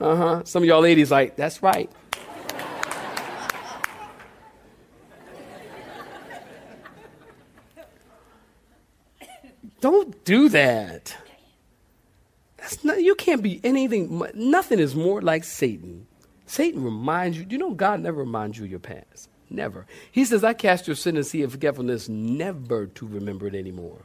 Uh 0.00 0.16
huh. 0.16 0.44
Some 0.44 0.62
of 0.62 0.68
y'all 0.68 0.80
ladies 0.80 1.10
like, 1.10 1.36
that's 1.36 1.62
right. 1.62 1.90
Don't 9.80 10.24
do 10.24 10.48
that. 10.50 11.16
That's 12.58 12.84
not, 12.84 13.02
you 13.02 13.14
can't 13.14 13.42
be 13.42 13.60
anything. 13.64 14.22
Nothing 14.34 14.78
is 14.78 14.94
more 14.94 15.22
like 15.22 15.42
Satan. 15.42 16.06
Satan 16.46 16.84
reminds 16.84 17.38
you. 17.38 17.46
You 17.48 17.58
know, 17.58 17.70
God 17.72 18.00
never 18.00 18.18
reminds 18.18 18.58
you 18.58 18.64
of 18.64 18.70
your 18.70 18.78
past. 18.78 19.28
Never. 19.48 19.86
He 20.12 20.24
says, 20.24 20.44
I 20.44 20.52
cast 20.52 20.86
your 20.86 20.96
sin 20.96 21.16
and 21.16 21.26
sea 21.26 21.42
of 21.42 21.52
forgetfulness, 21.52 22.08
never 22.08 22.86
to 22.86 23.06
remember 23.06 23.46
it 23.46 23.54
anymore. 23.54 24.02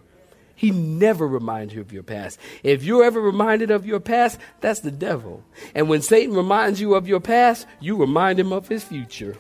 He 0.56 0.72
never 0.72 1.28
reminds 1.28 1.74
you 1.74 1.82
of 1.82 1.92
your 1.92 2.04
past. 2.04 2.40
If 2.64 2.84
you're 2.84 3.04
ever 3.04 3.20
reminded 3.20 3.72
of 3.72 3.86
your 3.86 4.00
past, 4.00 4.40
that's 4.62 4.80
the 4.80 4.92
devil. 4.92 5.44
And 5.76 5.90
when 5.90 6.02
Satan 6.02 6.36
reminds 6.36 6.80
you 6.80 6.96
of 6.96 7.08
your 7.08 7.20
past, 7.20 7.68
you 7.82 7.98
remind 7.98 8.40
him 8.40 8.54
of 8.54 8.68
his 8.68 8.84
future. 8.84 9.36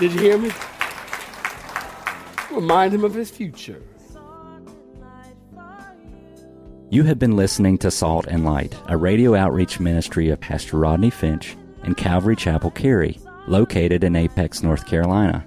Did 0.00 0.12
you 0.12 0.20
hear 0.20 0.38
me? 0.38 0.50
Remind 2.50 2.92
him 2.92 3.04
of 3.04 3.14
his 3.14 3.30
future. 3.30 3.80
You 6.90 7.04
have 7.04 7.18
been 7.18 7.36
listening 7.36 7.78
to 7.78 7.90
Salt 7.90 8.26
and 8.26 8.44
Light, 8.44 8.76
a 8.88 8.96
radio 8.96 9.34
outreach 9.34 9.80
ministry 9.80 10.28
of 10.28 10.40
Pastor 10.40 10.78
Rodney 10.78 11.10
Finch 11.10 11.56
and 11.82 11.96
Calvary 11.96 12.36
Chapel 12.36 12.70
Cary, 12.70 13.18
located 13.46 14.04
in 14.04 14.16
Apex, 14.16 14.62
North 14.62 14.86
Carolina. 14.86 15.46